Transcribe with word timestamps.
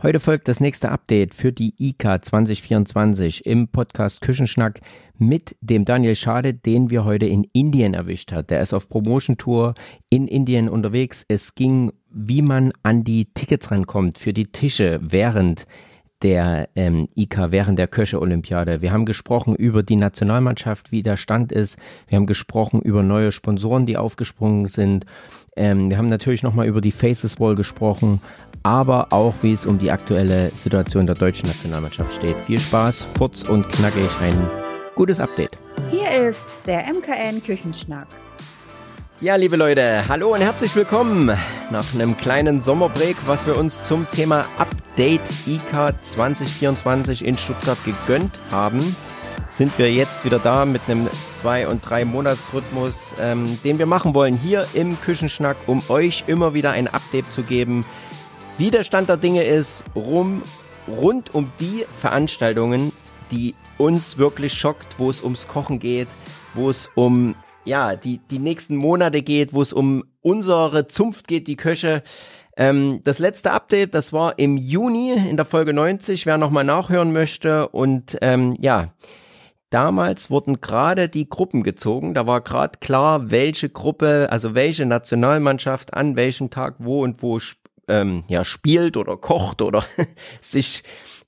Heute 0.00 0.20
folgt 0.20 0.46
das 0.46 0.60
nächste 0.60 0.92
Update 0.92 1.34
für 1.34 1.52
die 1.52 1.74
IK 1.76 2.24
2024 2.24 3.44
im 3.46 3.66
Podcast 3.66 4.20
Küchenschnack 4.20 4.80
mit 5.18 5.56
dem 5.60 5.84
Daniel 5.84 6.14
Schade, 6.14 6.54
den 6.54 6.90
wir 6.90 7.04
heute 7.04 7.26
in 7.26 7.42
Indien 7.52 7.94
erwischt 7.94 8.30
hat. 8.30 8.50
Der 8.50 8.62
ist 8.62 8.72
auf 8.72 8.88
Promotion 8.88 9.38
Tour 9.38 9.74
in 10.08 10.28
Indien 10.28 10.68
unterwegs. 10.68 11.24
Es 11.26 11.56
ging, 11.56 11.90
wie 12.10 12.42
man 12.42 12.70
an 12.84 13.02
die 13.02 13.24
Tickets 13.34 13.72
rankommt 13.72 14.18
für 14.18 14.32
die 14.32 14.52
Tische 14.52 15.00
während 15.02 15.66
der 16.22 16.68
ähm, 16.74 17.06
IK 17.14 17.50
während 17.50 17.78
der 17.78 17.86
Köche-Olympiade. 17.86 18.82
Wir 18.82 18.92
haben 18.92 19.04
gesprochen 19.04 19.54
über 19.54 19.82
die 19.82 19.96
Nationalmannschaft, 19.96 20.90
wie 20.90 21.02
der 21.02 21.16
Stand 21.16 21.52
ist. 21.52 21.76
Wir 22.08 22.16
haben 22.16 22.26
gesprochen 22.26 22.80
über 22.82 23.02
neue 23.02 23.30
Sponsoren, 23.30 23.86
die 23.86 23.96
aufgesprungen 23.96 24.66
sind. 24.66 25.06
Ähm, 25.56 25.90
wir 25.90 25.98
haben 25.98 26.08
natürlich 26.08 26.42
nochmal 26.42 26.66
über 26.66 26.80
die 26.80 26.92
Faces 26.92 27.38
Wall 27.38 27.54
gesprochen, 27.54 28.20
aber 28.68 29.06
auch 29.10 29.32
wie 29.40 29.54
es 29.54 29.64
um 29.64 29.78
die 29.78 29.90
aktuelle 29.90 30.50
Situation 30.54 31.06
der 31.06 31.14
deutschen 31.14 31.48
Nationalmannschaft 31.48 32.12
steht. 32.12 32.38
Viel 32.42 32.60
Spaß, 32.60 33.08
kurz 33.16 33.48
und 33.48 33.66
knackig, 33.70 34.10
ein 34.20 34.50
gutes 34.94 35.20
Update. 35.20 35.58
Hier 35.90 36.28
ist 36.28 36.46
der 36.66 36.80
MKN 36.80 37.42
Küchenschnack. 37.42 38.08
Ja, 39.22 39.36
liebe 39.36 39.56
Leute, 39.56 40.06
hallo 40.06 40.34
und 40.34 40.42
herzlich 40.42 40.76
willkommen 40.76 41.34
nach 41.70 41.94
einem 41.94 42.14
kleinen 42.18 42.60
Sommerbreak, 42.60 43.16
was 43.24 43.46
wir 43.46 43.56
uns 43.56 43.82
zum 43.84 44.06
Thema 44.10 44.44
Update 44.58 45.30
IK 45.46 45.94
2024 46.02 47.24
in 47.24 47.38
Stuttgart 47.38 47.78
gegönnt 47.86 48.38
haben 48.52 48.94
sind 49.50 49.78
wir 49.78 49.92
jetzt 49.92 50.24
wieder 50.24 50.38
da 50.38 50.64
mit 50.64 50.82
einem 50.88 51.08
zwei- 51.30 51.68
und 51.68 51.88
drei 51.88 52.04
Monatsrhythmus, 52.04 53.14
ähm, 53.20 53.58
den 53.64 53.78
wir 53.78 53.86
machen 53.86 54.14
wollen 54.14 54.36
hier 54.36 54.66
im 54.74 55.00
Küchenschnack, 55.00 55.56
um 55.66 55.82
euch 55.88 56.24
immer 56.26 56.54
wieder 56.54 56.72
ein 56.72 56.88
Update 56.88 57.32
zu 57.32 57.42
geben, 57.42 57.84
wie 58.58 58.72
der 58.72 58.82
Stand 58.82 59.08
der 59.08 59.16
Dinge 59.16 59.44
ist, 59.44 59.84
rum, 59.94 60.42
rund 60.88 61.34
um 61.34 61.52
die 61.60 61.84
Veranstaltungen, 61.96 62.92
die 63.30 63.54
uns 63.78 64.18
wirklich 64.18 64.52
schockt, 64.52 64.98
wo 64.98 65.08
es 65.08 65.22
ums 65.22 65.46
Kochen 65.46 65.78
geht, 65.78 66.08
wo 66.54 66.68
es 66.68 66.90
um 66.96 67.36
ja, 67.64 67.94
die, 67.94 68.18
die 68.30 68.40
nächsten 68.40 68.74
Monate 68.74 69.22
geht, 69.22 69.52
wo 69.52 69.62
es 69.62 69.72
um 69.72 70.04
unsere 70.22 70.86
Zunft 70.86 71.28
geht, 71.28 71.46
die 71.46 71.56
Köche. 71.56 72.02
Ähm, 72.56 73.00
das 73.04 73.20
letzte 73.20 73.52
Update, 73.52 73.94
das 73.94 74.12
war 74.12 74.38
im 74.38 74.56
Juni 74.56 75.12
in 75.12 75.36
der 75.36 75.46
Folge 75.46 75.72
90, 75.72 76.26
wer 76.26 76.38
nochmal 76.38 76.64
nachhören 76.64 77.12
möchte. 77.12 77.68
Und 77.68 78.18
ähm, 78.22 78.56
ja, 78.58 78.88
damals 79.70 80.30
wurden 80.30 80.60
gerade 80.60 81.08
die 81.08 81.28
Gruppen 81.28 81.62
gezogen. 81.62 82.14
Da 82.14 82.26
war 82.26 82.40
gerade 82.40 82.78
klar, 82.80 83.30
welche 83.30 83.68
Gruppe, 83.68 84.28
also 84.30 84.54
welche 84.54 84.86
Nationalmannschaft 84.86 85.94
an 85.94 86.16
welchem 86.16 86.50
Tag 86.50 86.76
wo 86.78 87.04
und 87.04 87.22
wo 87.22 87.38
ähm, 87.88 88.24
ja, 88.28 88.44
spielt 88.44 88.96
oder 88.96 89.16
kocht 89.16 89.62
oder 89.62 89.84
sich 90.40 90.82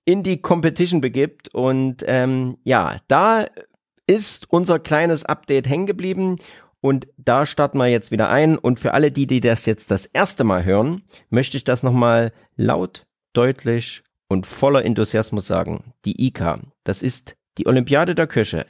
in 0.04 0.22
die 0.22 0.40
Competition 0.40 1.00
begibt. 1.00 1.54
Und 1.54 2.04
ähm, 2.06 2.58
ja, 2.64 2.96
da 3.08 3.46
ist 4.06 4.50
unser 4.50 4.78
kleines 4.78 5.24
Update 5.24 5.68
hängen 5.68 5.86
geblieben. 5.86 6.36
Und 6.80 7.08
da 7.16 7.44
starten 7.44 7.78
wir 7.78 7.86
jetzt 7.88 8.10
wieder 8.10 8.30
ein. 8.30 8.56
Und 8.56 8.80
für 8.80 8.94
alle 8.94 9.12
die, 9.12 9.26
die 9.26 9.40
das 9.40 9.66
jetzt 9.66 9.90
das 9.90 10.06
erste 10.06 10.44
Mal 10.44 10.64
hören, 10.64 11.02
möchte 11.28 11.56
ich 11.56 11.64
das 11.64 11.82
nochmal 11.82 12.32
laut, 12.56 13.06
deutlich 13.32 14.02
und 14.28 14.46
voller 14.46 14.84
Enthusiasmus 14.84 15.46
sagen. 15.46 15.92
Die 16.04 16.26
IK, 16.26 16.60
das 16.84 17.02
ist 17.02 17.36
die 17.58 17.66
Olympiade 17.66 18.14
der 18.14 18.26
Köche. 18.26 18.66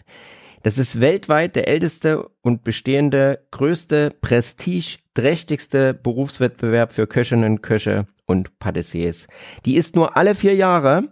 Das 0.63 0.77
ist 0.77 1.01
weltweit 1.01 1.57
der 1.57 1.69
älteste 1.69 2.29
und 2.43 2.65
bestehende, 2.65 3.47
größte, 3.51 4.15
prestigeträchtigste 4.21 5.95
Berufswettbewerb 5.95 6.93
für 6.93 7.07
Köchinnen, 7.07 7.63
Köche 7.63 8.07
und 8.27 8.59
Patissiers. 8.59 9.27
Die 9.65 9.77
ist 9.77 9.97
nur 9.97 10.19
alle 10.19 10.35
vier 10.35 10.55
Jahre 10.55 11.05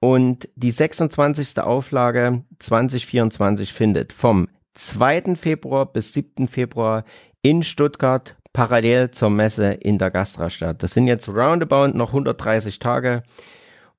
und 0.00 0.48
die 0.54 0.70
26. 0.70 1.58
Auflage 1.60 2.44
2024 2.60 3.74
findet 3.74 4.14
vom 4.14 4.48
2. 4.72 5.36
Februar 5.36 5.92
bis 5.92 6.14
7. 6.14 6.48
Februar 6.48 7.04
in 7.42 7.62
Stuttgart 7.62 8.36
parallel 8.54 9.10
zur 9.10 9.28
Messe 9.28 9.72
in 9.72 9.98
der 9.98 10.10
Gastra 10.10 10.48
statt. 10.48 10.82
Das 10.82 10.92
sind 10.92 11.08
jetzt 11.08 11.28
roundabout 11.28 11.88
noch 11.88 12.08
130 12.08 12.78
Tage. 12.78 13.22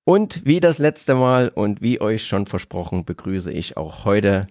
Und 0.03 0.45
wie 0.45 0.59
das 0.59 0.79
letzte 0.79 1.13
Mal 1.13 1.49
und 1.49 1.81
wie 1.81 2.01
euch 2.01 2.25
schon 2.25 2.47
versprochen, 2.47 3.05
begrüße 3.05 3.51
ich 3.51 3.77
auch 3.77 4.05
heute 4.05 4.47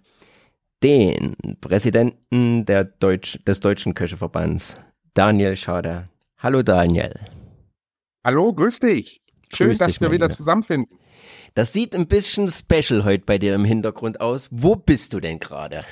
den 0.83 1.37
Präsidenten 1.61 2.65
der 2.65 2.84
Deutsch, 2.84 3.39
des 3.47 3.61
Deutschen 3.61 3.94
Köcheverbands, 3.94 4.77
Daniel 5.15 5.56
Schade. 5.56 6.09
Hallo 6.39 6.62
Daniel. 6.62 7.15
Hallo, 8.25 8.53
grüß 8.53 8.81
dich. 8.81 9.22
Schön, 9.53 9.69
grüß 9.69 9.78
dass 9.78 9.93
dich, 9.93 10.00
wir 10.00 10.12
wieder 10.12 10.31
zusammenfinden. 10.31 10.99
Das 11.55 11.72
sieht 11.72 11.94
ein 11.94 12.06
bisschen 12.06 12.49
special 12.49 13.05
heute 13.05 13.25
bei 13.25 13.38
dir 13.38 13.55
im 13.55 13.65
Hintergrund 13.65 14.21
aus. 14.21 14.49
Wo 14.53 14.77
bist 14.77 15.12
du 15.12 15.21
denn 15.21 15.41
gerade? 15.41 15.84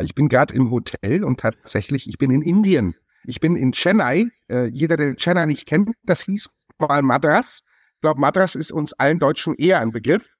Ich 0.00 0.14
bin 0.14 0.28
gerade 0.28 0.54
im 0.54 0.70
Hotel 0.70 1.24
und 1.24 1.40
tatsächlich, 1.40 2.08
ich 2.08 2.18
bin 2.18 2.30
in 2.30 2.42
Indien. 2.42 2.94
Ich 3.24 3.40
bin 3.40 3.56
in 3.56 3.72
Chennai. 3.72 4.26
Äh, 4.48 4.66
jeder, 4.66 4.96
der 4.96 5.16
Chennai 5.16 5.46
nicht 5.46 5.66
kennt, 5.66 5.90
das 6.04 6.22
hieß 6.22 6.50
mal 6.78 7.02
Madras. 7.02 7.62
Ich 7.94 8.00
glaube, 8.00 8.20
Madras 8.20 8.54
ist 8.54 8.70
uns 8.70 8.92
allen 8.92 9.18
Deutschen 9.18 9.54
eher 9.54 9.80
ein 9.80 9.90
Begriff 9.90 10.33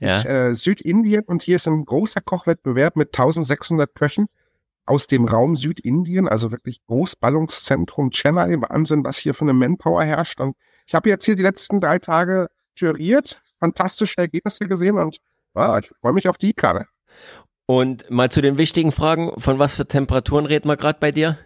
ja. 0.00 0.18
ist 0.18 0.26
äh, 0.26 0.54
Südindien 0.54 1.24
und 1.24 1.42
hier 1.42 1.56
ist 1.56 1.66
ein 1.66 1.84
großer 1.84 2.20
Kochwettbewerb 2.20 2.96
mit 2.96 3.08
1600 3.08 3.94
Köchen 3.94 4.26
aus 4.86 5.06
dem 5.06 5.26
Raum 5.26 5.56
Südindien, 5.56 6.28
also 6.28 6.50
wirklich 6.50 6.80
Großballungszentrum 6.86 8.10
Chennai. 8.10 8.56
Wahnsinn, 8.60 9.04
was 9.04 9.18
hier 9.18 9.34
für 9.34 9.42
eine 9.42 9.52
Manpower 9.52 10.02
herrscht. 10.02 10.40
Und 10.40 10.56
ich 10.86 10.94
habe 10.94 11.10
jetzt 11.10 11.24
hier 11.24 11.36
die 11.36 11.42
letzten 11.42 11.80
drei 11.80 11.98
Tage 11.98 12.48
juriert, 12.74 13.42
fantastische 13.58 14.18
Ergebnisse 14.18 14.66
gesehen 14.66 14.98
und 14.98 15.18
ah, 15.54 15.78
ich 15.82 15.90
freue 16.00 16.12
mich 16.12 16.28
auf 16.28 16.38
die 16.38 16.54
Karre. 16.54 16.86
Und 17.66 18.10
mal 18.10 18.30
zu 18.30 18.40
den 18.40 18.56
wichtigen 18.56 18.92
Fragen, 18.92 19.38
von 19.38 19.58
was 19.58 19.76
für 19.76 19.86
Temperaturen 19.86 20.46
reden 20.46 20.68
wir 20.68 20.76
gerade 20.76 20.98
bei 21.00 21.12
dir? 21.12 21.36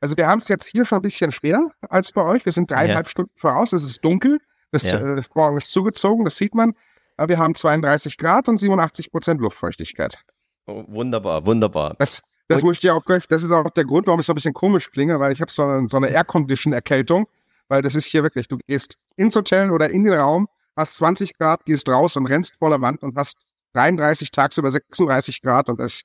Also 0.00 0.18
wir 0.18 0.26
haben 0.26 0.40
es 0.40 0.48
jetzt 0.48 0.66
hier 0.66 0.84
schon 0.84 0.98
ein 0.98 1.02
bisschen 1.02 1.32
schwerer 1.32 1.70
als 1.88 2.12
bei 2.12 2.22
euch. 2.22 2.44
Wir 2.44 2.52
sind 2.52 2.70
dreieinhalb 2.70 3.06
ja. 3.06 3.10
Stunden 3.10 3.32
voraus, 3.36 3.72
es 3.72 3.84
ist 3.84 4.04
dunkel, 4.04 4.38
das 4.70 4.90
ja. 4.90 4.98
äh, 4.98 5.22
Morgen 5.34 5.56
ist 5.56 5.70
zugezogen, 5.70 6.24
das 6.24 6.36
sieht 6.36 6.54
man. 6.54 6.74
Wir 7.16 7.38
haben 7.38 7.54
32 7.54 8.18
Grad 8.18 8.48
und 8.48 8.58
87 8.58 9.10
Prozent 9.10 9.40
Luftfeuchtigkeit. 9.40 10.18
Oh, 10.66 10.84
wunderbar, 10.88 11.46
wunderbar. 11.46 11.94
Das, 11.98 12.22
das 12.48 12.62
muss 12.62 12.74
ich 12.74 12.80
dir 12.80 12.94
auch 12.94 13.04
gleich, 13.04 13.28
das 13.28 13.42
ist 13.42 13.52
auch 13.52 13.70
der 13.70 13.84
Grund, 13.84 14.06
warum 14.06 14.20
ich 14.20 14.26
so 14.26 14.32
ein 14.32 14.34
bisschen 14.34 14.54
komisch 14.54 14.90
klinge, 14.90 15.20
weil 15.20 15.32
ich 15.32 15.40
habe 15.40 15.50
so 15.50 15.62
eine, 15.62 15.88
so 15.88 15.96
eine 15.96 16.08
Air-Condition-Erkältung, 16.08 17.26
weil 17.68 17.82
das 17.82 17.94
ist 17.94 18.06
hier 18.06 18.22
wirklich, 18.22 18.48
du 18.48 18.58
gehst 18.66 18.96
ins 19.16 19.36
Hotel 19.36 19.70
oder 19.70 19.90
in 19.90 20.04
den 20.04 20.14
Raum, 20.14 20.48
hast 20.76 20.96
20 20.96 21.38
Grad, 21.38 21.64
gehst 21.64 21.88
raus 21.88 22.16
und 22.16 22.26
rennst 22.26 22.56
voller 22.58 22.80
Wand 22.80 23.02
und 23.02 23.16
hast 23.16 23.36
33 23.74 24.30
tagsüber 24.30 24.70
36 24.70 25.42
Grad 25.42 25.68
und 25.68 25.78
das 25.78 26.02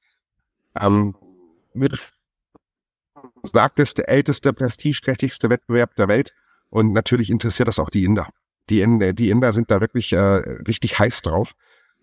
ähm, 0.79 1.15
wird 1.73 1.99
sagt 3.43 3.79
es, 3.79 3.93
der 3.93 4.09
älteste, 4.09 4.53
prestigeträchtigste 4.53 5.49
Wettbewerb 5.49 5.95
der 5.95 6.07
Welt. 6.07 6.33
Und 6.69 6.93
natürlich 6.93 7.29
interessiert 7.29 7.67
das 7.67 7.79
auch 7.79 7.89
die 7.89 8.03
Inder. 8.03 8.29
Die, 8.69 8.81
Inder, 8.81 9.13
die 9.13 9.29
Inder 9.29 9.53
sind 9.53 9.71
da 9.71 9.81
wirklich 9.81 10.13
äh, 10.13 10.19
richtig 10.19 10.99
heiß 10.99 11.21
drauf 11.21 11.53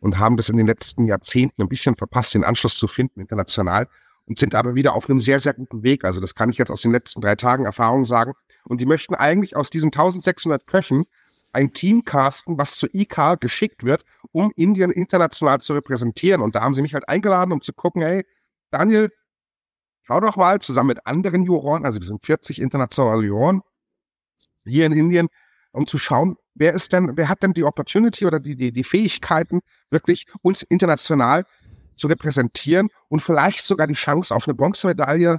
und 0.00 0.18
haben 0.18 0.36
das 0.36 0.48
in 0.48 0.56
den 0.56 0.66
letzten 0.66 1.06
Jahrzehnten 1.06 1.62
ein 1.62 1.68
bisschen 1.68 1.96
verpasst, 1.96 2.34
den 2.34 2.44
Anschluss 2.44 2.76
zu 2.76 2.86
finden 2.86 3.20
international 3.20 3.88
und 4.26 4.38
sind 4.38 4.54
aber 4.54 4.74
wieder 4.74 4.94
auf 4.94 5.08
einem 5.08 5.20
sehr, 5.20 5.40
sehr 5.40 5.54
guten 5.54 5.82
Weg. 5.82 6.04
Also 6.04 6.20
das 6.20 6.34
kann 6.34 6.50
ich 6.50 6.58
jetzt 6.58 6.70
aus 6.70 6.82
den 6.82 6.90
letzten 6.90 7.20
drei 7.20 7.36
Tagen 7.36 7.64
Erfahrung 7.64 8.04
sagen. 8.04 8.34
Und 8.64 8.80
die 8.80 8.86
möchten 8.86 9.14
eigentlich 9.14 9.56
aus 9.56 9.70
diesen 9.70 9.88
1600 9.88 10.66
Köchen 10.66 11.04
ein 11.52 11.72
Team 11.72 12.04
casten, 12.04 12.58
was 12.58 12.76
zur 12.76 12.92
IK 12.92 13.40
geschickt 13.40 13.84
wird, 13.84 14.04
um 14.32 14.52
Indien 14.56 14.90
international 14.90 15.60
zu 15.60 15.72
repräsentieren. 15.74 16.42
Und 16.42 16.54
da 16.54 16.60
haben 16.60 16.74
sie 16.74 16.82
mich 16.82 16.92
halt 16.92 17.08
eingeladen, 17.08 17.52
um 17.52 17.60
zu 17.60 17.72
gucken, 17.72 18.02
hey, 18.02 18.26
Daniel, 18.70 19.10
schau 20.02 20.20
doch 20.20 20.36
mal 20.36 20.60
zusammen 20.60 20.88
mit 20.88 21.06
anderen 21.06 21.44
Juroren, 21.44 21.84
also 21.84 22.00
wir 22.00 22.06
sind 22.06 22.24
40 22.24 22.60
internationale 22.60 23.24
Juroren 23.24 23.62
hier 24.64 24.86
in 24.86 24.92
Indien, 24.92 25.28
um 25.72 25.86
zu 25.86 25.98
schauen, 25.98 26.36
wer 26.56 26.72
ist 26.72 26.92
denn, 26.92 27.16
wer 27.16 27.28
hat 27.28 27.42
denn 27.42 27.52
die 27.52 27.64
Opportunity 27.64 28.26
oder 28.26 28.40
die, 28.40 28.56
die, 28.56 28.72
die 28.72 28.84
Fähigkeiten, 28.84 29.60
wirklich 29.90 30.26
uns 30.42 30.62
international 30.62 31.44
zu 31.96 32.08
repräsentieren 32.08 32.88
und 33.08 33.20
vielleicht 33.20 33.64
sogar 33.64 33.86
die 33.86 33.94
Chance 33.94 34.34
auf 34.34 34.46
eine 34.46 34.54
Bronzemedaille 34.54 35.38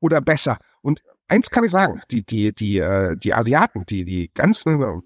oder 0.00 0.20
besser. 0.20 0.58
Und 0.82 1.02
eins 1.28 1.50
kann 1.50 1.64
ich 1.64 1.72
sagen, 1.72 2.02
die, 2.10 2.24
die, 2.24 2.54
die, 2.54 2.78
äh, 2.78 3.16
die 3.16 3.34
Asiaten, 3.34 3.84
die, 3.86 4.04
die 4.04 4.30
ganzen, 4.34 5.02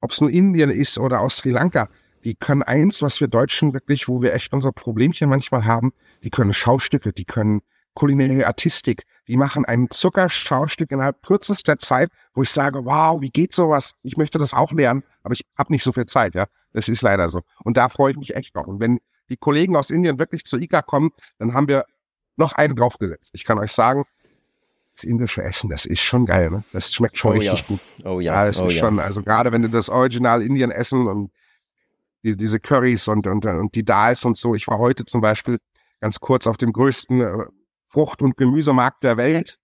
ob 0.00 0.10
es 0.10 0.20
nur 0.20 0.30
Indien 0.30 0.70
ist 0.70 0.98
oder 0.98 1.20
aus 1.20 1.38
Sri 1.38 1.50
Lanka, 1.50 1.88
die 2.24 2.34
können 2.34 2.62
eins, 2.62 3.02
was 3.02 3.20
wir 3.20 3.28
Deutschen 3.28 3.72
wirklich, 3.72 4.08
wo 4.08 4.20
wir 4.22 4.34
echt 4.34 4.52
unser 4.52 4.72
Problemchen 4.72 5.28
manchmal 5.28 5.64
haben, 5.64 5.92
die 6.22 6.30
können 6.30 6.52
Schaustücke, 6.52 7.12
die 7.12 7.24
können 7.24 7.62
kulinarische 8.00 8.46
Artistik, 8.46 9.02
die 9.28 9.36
machen 9.36 9.66
ein 9.66 9.88
Zuckerschaustück 9.90 10.90
innerhalb 10.90 11.22
kürzester 11.22 11.78
Zeit, 11.78 12.08
wo 12.32 12.42
ich 12.42 12.48
sage, 12.48 12.86
wow, 12.86 13.20
wie 13.20 13.28
geht 13.28 13.52
sowas? 13.52 13.92
Ich 14.02 14.16
möchte 14.16 14.38
das 14.38 14.54
auch 14.54 14.72
lernen, 14.72 15.04
aber 15.22 15.34
ich 15.34 15.44
habe 15.58 15.70
nicht 15.70 15.84
so 15.84 15.92
viel 15.92 16.06
Zeit, 16.06 16.34
ja. 16.34 16.46
Das 16.72 16.88
ist 16.88 17.02
leider 17.02 17.28
so. 17.28 17.42
Und 17.62 17.76
da 17.76 17.90
freue 17.90 18.12
ich 18.12 18.16
mich 18.16 18.34
echt 18.34 18.54
noch. 18.54 18.66
Und 18.66 18.80
wenn 18.80 19.00
die 19.28 19.36
Kollegen 19.36 19.76
aus 19.76 19.90
Indien 19.90 20.18
wirklich 20.18 20.46
zur 20.46 20.60
ICA 20.60 20.80
kommen, 20.80 21.10
dann 21.38 21.52
haben 21.52 21.68
wir 21.68 21.84
noch 22.36 22.54
einen 22.54 22.74
draufgesetzt. 22.74 23.32
Ich 23.34 23.44
kann 23.44 23.58
euch 23.58 23.72
sagen, 23.72 24.04
das 24.94 25.04
indische 25.04 25.42
Essen, 25.42 25.68
das 25.68 25.84
ist 25.84 26.00
schon 26.00 26.24
geil, 26.24 26.48
ne? 26.48 26.64
Das 26.72 26.94
schmeckt 26.94 27.18
schon 27.18 27.36
Oh 27.36 27.40
ja. 27.42 27.52
richtig 27.52 27.68
gut. 27.68 27.80
Oh 28.06 28.20
ja, 28.20 28.32
Ja, 28.32 28.46
das 28.46 28.62
oh 28.62 28.64
ist 28.64 28.76
ja. 28.76 28.80
schon, 28.80 28.98
also 28.98 29.22
gerade 29.22 29.52
wenn 29.52 29.60
du 29.60 29.68
das 29.68 29.90
Original 29.90 30.40
Indien 30.40 30.70
essen 30.70 31.06
und 31.06 31.32
die, 32.22 32.34
diese 32.34 32.60
Currys 32.60 33.08
und, 33.08 33.26
und, 33.26 33.44
und 33.44 33.74
die 33.74 33.84
Dals 33.84 34.24
und 34.24 34.38
so. 34.38 34.54
Ich 34.54 34.66
war 34.68 34.78
heute 34.78 35.04
zum 35.04 35.20
Beispiel 35.20 35.58
ganz 36.00 36.18
kurz 36.18 36.46
auf 36.46 36.56
dem 36.56 36.72
größten 36.72 37.20
äh, 37.20 37.44
Frucht- 37.90 38.22
und 38.22 38.36
Gemüsemarkt 38.36 39.02
der 39.02 39.16
Welt. 39.16 39.58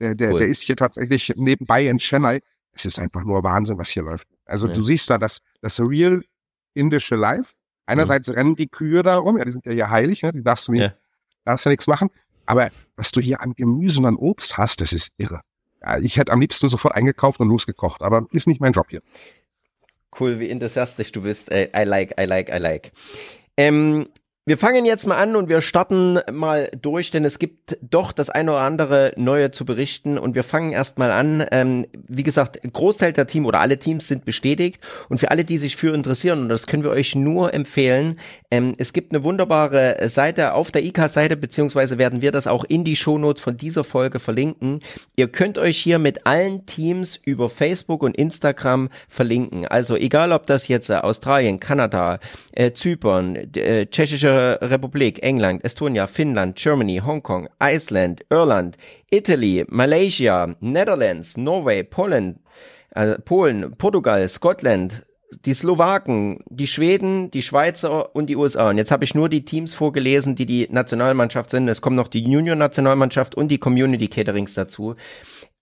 Der, 0.00 0.14
der, 0.14 0.32
Cool. 0.32 0.40
der 0.40 0.48
ist 0.48 0.62
hier 0.62 0.76
tatsächlich 0.76 1.32
nebenbei 1.36 1.86
in 1.86 1.98
Chennai. 1.98 2.40
Es 2.72 2.84
ist 2.84 2.98
einfach 2.98 3.24
nur 3.24 3.42
Wahnsinn, 3.42 3.78
was 3.78 3.88
hier 3.88 4.02
läuft. 4.02 4.28
Also 4.44 4.68
Ja. 4.68 4.74
du 4.74 4.82
siehst 4.82 5.08
da 5.10 5.18
das, 5.18 5.38
das 5.60 5.80
real 5.80 6.22
indische 6.74 7.16
Life. 7.16 7.54
Einerseits 7.86 8.28
rennen 8.30 8.56
die 8.56 8.68
Kühe 8.68 9.02
da 9.02 9.16
rum, 9.16 9.38
ja, 9.38 9.44
die 9.44 9.52
sind 9.52 9.64
ja 9.66 9.72
hier 9.72 9.90
heilig, 9.90 10.22
ne? 10.22 10.32
die 10.32 10.42
darfst 10.42 10.68
du 10.68 10.72
nicht, 10.72 10.80
Ja. 10.82 10.94
darfst 11.44 11.64
ja 11.66 11.70
nichts 11.70 11.86
machen. 11.86 12.10
Aber 12.46 12.70
was 12.96 13.12
du 13.12 13.20
hier 13.20 13.40
an 13.40 13.54
Gemüse 13.54 13.98
und 14.00 14.06
an 14.06 14.16
Obst 14.16 14.58
hast, 14.58 14.80
das 14.80 14.92
ist 14.92 15.10
irre. 15.16 15.40
Ja, 15.82 15.98
ich 15.98 16.16
hätte 16.16 16.32
am 16.32 16.40
liebsten 16.40 16.68
sofort 16.68 16.94
eingekauft 16.94 17.40
und 17.40 17.48
losgekocht, 17.48 18.02
aber 18.02 18.26
ist 18.32 18.46
nicht 18.46 18.60
mein 18.60 18.72
Job 18.72 18.86
hier. 18.90 19.02
Cool, 20.18 20.40
wie 20.40 20.48
enthusiastisch 20.50 21.12
du 21.12 21.22
bist. 21.22 21.50
I 21.52 21.68
like, 21.84 22.14
I 22.20 22.24
like, 22.24 22.48
I 22.48 22.58
like. 22.58 22.92
Ähm, 23.56 24.08
wir 24.46 24.58
fangen 24.58 24.84
jetzt 24.84 25.06
mal 25.06 25.16
an 25.16 25.36
und 25.36 25.48
wir 25.48 25.62
starten 25.62 26.18
mal 26.30 26.70
durch, 26.78 27.10
denn 27.10 27.24
es 27.24 27.38
gibt 27.38 27.78
doch 27.80 28.12
das 28.12 28.28
eine 28.28 28.50
oder 28.50 28.60
andere 28.60 29.14
Neue 29.16 29.52
zu 29.52 29.64
berichten 29.64 30.18
und 30.18 30.34
wir 30.34 30.44
fangen 30.44 30.72
erstmal 30.72 31.10
an. 31.12 31.46
Ähm, 31.50 31.86
wie 32.08 32.24
gesagt, 32.24 32.60
Großteil 32.70 33.14
der 33.14 33.26
Team 33.26 33.46
oder 33.46 33.60
alle 33.60 33.78
Teams 33.78 34.06
sind 34.06 34.26
bestätigt 34.26 34.82
und 35.08 35.16
für 35.16 35.30
alle, 35.30 35.46
die 35.46 35.56
sich 35.56 35.76
für 35.76 35.94
interessieren, 35.94 36.42
und 36.42 36.48
das 36.50 36.66
können 36.66 36.82
wir 36.82 36.90
euch 36.90 37.14
nur 37.14 37.54
empfehlen, 37.54 38.18
ähm, 38.50 38.74
es 38.76 38.92
gibt 38.92 39.14
eine 39.14 39.24
wunderbare 39.24 40.06
Seite 40.10 40.52
auf 40.52 40.70
der 40.70 40.84
IK-Seite, 40.84 41.38
beziehungsweise 41.38 41.96
werden 41.96 42.20
wir 42.20 42.30
das 42.30 42.46
auch 42.46 42.64
in 42.64 42.84
die 42.84 42.96
Shownotes 42.96 43.42
von 43.42 43.56
dieser 43.56 43.82
Folge 43.82 44.18
verlinken. 44.18 44.80
Ihr 45.16 45.28
könnt 45.28 45.56
euch 45.56 45.78
hier 45.78 45.98
mit 45.98 46.26
allen 46.26 46.66
Teams 46.66 47.16
über 47.16 47.48
Facebook 47.48 48.02
und 48.02 48.14
Instagram 48.14 48.90
verlinken. 49.08 49.66
Also 49.66 49.96
egal, 49.96 50.32
ob 50.32 50.46
das 50.46 50.68
jetzt 50.68 50.90
äh, 50.90 50.96
Australien, 50.96 51.60
Kanada, 51.60 52.18
äh, 52.52 52.72
Zypern, 52.72 53.36
äh, 53.56 53.86
Tschechische 53.86 54.33
Republik, 54.34 55.22
England, 55.22 55.64
Estonia, 55.64 56.06
Finnland, 56.06 56.56
Germany, 56.56 57.00
Hongkong, 57.04 57.48
Iceland, 57.60 58.24
Irland, 58.30 58.76
Italy, 59.10 59.64
Malaysia, 59.68 60.54
Netherlands, 60.60 61.36
Norway, 61.36 61.82
Polen, 61.82 62.40
äh, 62.94 63.18
Polen, 63.18 63.76
Portugal, 63.76 64.26
Scotland, 64.28 65.04
die 65.44 65.54
Slowaken, 65.54 66.44
die 66.48 66.66
Schweden, 66.66 67.30
die 67.30 67.42
Schweizer 67.42 68.14
und 68.14 68.26
die 68.26 68.36
USA. 68.36 68.70
Und 68.70 68.78
jetzt 68.78 68.90
habe 68.90 69.04
ich 69.04 69.14
nur 69.14 69.28
die 69.28 69.44
Teams 69.44 69.74
vorgelesen, 69.74 70.34
die 70.34 70.46
die 70.46 70.68
Nationalmannschaft 70.70 71.50
sind. 71.50 71.68
Es 71.68 71.82
kommt 71.82 71.96
noch 71.96 72.08
die 72.08 72.22
Junior-Nationalmannschaft 72.22 73.34
und 73.34 73.48
die 73.48 73.58
Community 73.58 74.08
Caterings 74.08 74.54
dazu. 74.54 74.94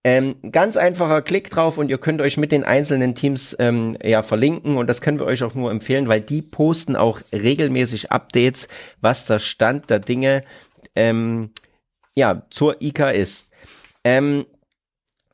Ähm, 0.05 0.35
ganz 0.51 0.77
einfacher 0.77 1.23
Klick 1.23 1.51
drauf 1.51 1.79
und 1.79 1.89
ihr 1.89 1.99
könnt 1.99 2.21
euch 2.21 2.37
mit 2.37 2.51
den 2.51 2.65
einzelnen 2.65 3.15
Teams 3.15 3.55
ähm, 3.61 3.97
ja 4.03 4.25
verlinken 4.25 4.77
und 4.77 4.89
das 4.89 5.01
können 5.01 5.21
wir 5.21 5.27
euch 5.27 5.45
auch 5.45 5.55
nur 5.55 5.71
empfehlen, 5.71 6.09
weil 6.09 6.21
die 6.21 6.43
posten 6.43 6.97
auch 6.97 7.21
regelmäßig 7.33 8.11
Updates, 8.11 8.67
was 9.01 9.27
der 9.27 9.39
Stand 9.39 9.91
der 9.91 10.01
Dinge 10.01 10.43
ähm, 10.97 11.51
ja 12.17 12.47
zur 12.51 12.83
IK 12.83 13.13
ist. 13.13 13.51
Ähm, 14.03 14.45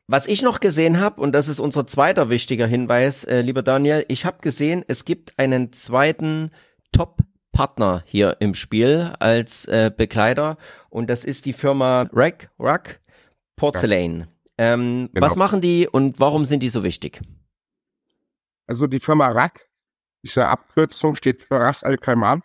was 0.06 0.26
ich 0.26 0.42
noch 0.42 0.60
gesehen 0.60 1.00
habe, 1.00 1.20
und 1.20 1.32
das 1.32 1.48
ist 1.48 1.60
unser 1.60 1.86
zweiter 1.86 2.28
wichtiger 2.28 2.66
Hinweis, 2.66 3.24
äh, 3.24 3.40
lieber 3.40 3.62
Daniel, 3.62 4.04
ich 4.08 4.26
habe 4.26 4.38
gesehen, 4.42 4.84
es 4.86 5.06
gibt 5.06 5.38
einen 5.38 5.72
zweiten 5.72 6.50
Top-Partner 6.92 8.02
hier 8.06 8.36
im 8.40 8.52
Spiel 8.52 9.14
als 9.18 9.64
äh, 9.64 9.90
Begleiter 9.94 10.58
und 10.90 11.08
das 11.08 11.24
ist 11.24 11.46
die 11.46 11.52
Firma 11.54 12.08
Rack, 12.12 12.50
Rack 12.58 13.00
Porcelain. 13.56 14.26
Ähm, 14.58 15.08
Genau. 15.12 15.24
Was 15.26 15.36
machen 15.36 15.60
die 15.60 15.88
und 15.88 16.18
warum 16.20 16.44
sind 16.44 16.62
die 16.62 16.68
so 16.68 16.82
wichtig? 16.84 17.20
Also 18.66 18.86
die 18.86 19.00
Firma 19.00 19.28
RAK, 19.28 19.60
diese 20.22 20.46
Abkürzung 20.48 21.16
steht 21.16 21.42
für 21.42 21.58
Ras 21.60 21.84
Al 21.84 21.96
Khaimah, 21.96 22.40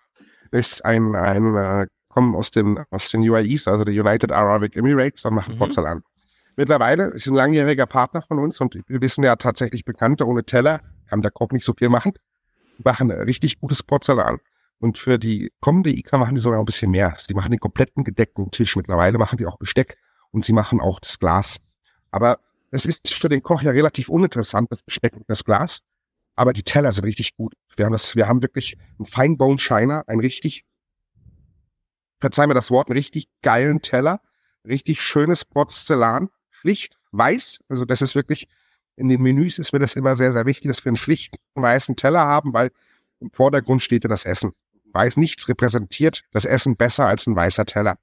ist 0.51 0.85
ein, 0.85 1.15
ein 1.15 1.55
äh, 1.55 1.87
kommen 2.07 2.35
aus 2.35 2.51
den, 2.51 2.79
aus 2.91 3.09
den 3.09 3.27
UAEs, 3.27 3.67
also 3.67 3.83
die 3.83 3.99
United 3.99 4.31
Arabic 4.31 4.75
Emirates, 4.75 5.25
und 5.25 5.33
machen 5.33 5.55
Mhm. 5.55 5.59
Porzellan. 5.59 6.03
Mittlerweile 6.55 7.05
ist 7.07 7.25
ein 7.25 7.33
langjähriger 7.33 7.87
Partner 7.87 8.21
von 8.21 8.37
uns 8.37 8.61
und 8.61 8.75
wir 8.75 9.01
wissen 9.01 9.23
ja 9.23 9.35
tatsächlich 9.35 9.83
Bekannte, 9.83 10.27
ohne 10.27 10.43
Teller 10.45 10.81
kann 11.09 11.23
der 11.23 11.31
Koch 11.31 11.49
nicht 11.51 11.65
so 11.65 11.73
viel 11.73 11.89
machen. 11.89 12.13
Machen 12.83 13.09
richtig 13.11 13.59
gutes 13.59 13.81
Porzellan. 13.81 14.37
Und 14.79 14.97
für 14.99 15.17
die 15.17 15.51
kommende 15.61 15.89
IK 15.89 16.13
machen 16.13 16.35
die 16.35 16.41
sogar 16.41 16.59
ein 16.59 16.65
bisschen 16.65 16.91
mehr. 16.91 17.15
Sie 17.17 17.33
machen 17.33 17.49
den 17.51 17.59
kompletten 17.59 18.03
gedeckten 18.03 18.51
Tisch. 18.51 18.75
Mittlerweile 18.75 19.17
machen 19.17 19.37
die 19.37 19.45
auch 19.47 19.57
Besteck 19.57 19.97
und 20.31 20.45
sie 20.45 20.53
machen 20.53 20.79
auch 20.79 20.99
das 20.99 21.17
Glas. 21.19 21.57
Aber 22.13 22.39
es 22.69 22.85
ist 22.85 23.11
für 23.11 23.27
den 23.27 23.41
Koch 23.41 23.63
ja 23.63 23.71
relativ 23.71 24.07
uninteressant, 24.07 24.71
das 24.71 24.83
Besteck 24.83 25.15
und 25.15 25.27
das 25.27 25.43
Glas. 25.43 25.81
Aber 26.35 26.53
die 26.53 26.61
Teller 26.61 26.91
sind 26.91 27.05
richtig 27.05 27.35
gut. 27.35 27.53
Wir 27.75 27.85
haben 27.85 27.91
das, 27.91 28.15
wir 28.15 28.27
haben 28.27 28.43
wirklich 28.43 28.77
einen 28.99 29.05
Fine 29.05 29.35
Bone 29.35 29.57
Shiner, 29.57 30.03
ein 30.05 30.19
richtig, 30.19 30.63
verzeih 32.19 32.45
mir 32.45 32.53
das 32.53 32.69
Wort, 32.69 32.89
einen 32.89 32.97
richtig 32.97 33.29
geilen 33.41 33.81
Teller, 33.81 34.21
richtig 34.63 35.01
schönes 35.01 35.43
Porzellan, 35.43 36.29
schlicht, 36.51 36.99
weiß. 37.13 37.61
Also 37.67 37.83
das 37.83 38.03
ist 38.03 38.13
wirklich, 38.13 38.47
in 38.95 39.09
den 39.09 39.21
Menüs 39.23 39.57
ist 39.57 39.73
mir 39.73 39.79
das 39.79 39.95
immer 39.95 40.15
sehr, 40.15 40.31
sehr 40.31 40.45
wichtig, 40.45 40.67
dass 40.67 40.85
wir 40.85 40.91
einen 40.91 40.97
schlichten 40.97 41.39
weißen 41.55 41.95
Teller 41.95 42.25
haben, 42.25 42.53
weil 42.53 42.69
im 43.19 43.31
Vordergrund 43.31 43.81
steht 43.81 44.03
ja 44.03 44.07
das 44.07 44.23
Essen. 44.23 44.53
Weiß 44.91 45.17
nichts 45.17 45.47
repräsentiert 45.47 46.21
das 46.31 46.45
Essen 46.45 46.77
besser 46.77 47.07
als 47.07 47.25
ein 47.25 47.35
weißer 47.35 47.65
Teller. 47.65 47.97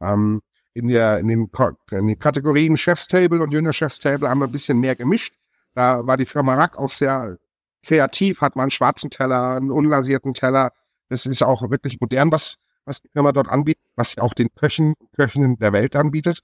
Ähm, 0.00 0.40
in, 0.74 0.88
der, 0.88 1.18
in, 1.18 1.28
den, 1.28 1.50
in 1.90 2.06
den 2.06 2.18
Kategorien 2.18 2.76
Chef's 2.76 3.08
Table 3.08 3.42
und 3.42 3.52
Junior 3.52 3.72
Chef's 3.72 3.98
Table 3.98 4.28
haben 4.28 4.40
wir 4.40 4.46
ein 4.46 4.52
bisschen 4.52 4.80
mehr 4.80 4.96
gemischt. 4.96 5.34
Da 5.74 6.06
war 6.06 6.16
die 6.16 6.26
Firma 6.26 6.54
Rack 6.54 6.78
auch 6.78 6.90
sehr 6.90 7.38
kreativ, 7.82 8.40
hat 8.40 8.56
man 8.56 8.64
einen 8.64 8.70
schwarzen 8.70 9.10
Teller, 9.10 9.56
einen 9.56 9.70
unlasierten 9.70 10.34
Teller. 10.34 10.72
Das 11.08 11.26
ist 11.26 11.42
auch 11.42 11.68
wirklich 11.70 12.00
modern, 12.00 12.30
was, 12.30 12.56
was 12.84 13.02
die 13.02 13.08
Firma 13.08 13.32
dort 13.32 13.48
anbietet, 13.48 13.82
was 13.96 14.12
sie 14.12 14.20
auch 14.20 14.34
den 14.34 14.48
Köchen, 14.54 14.94
Köchinnen 15.16 15.58
der 15.58 15.72
Welt 15.72 15.96
anbietet. 15.96 16.40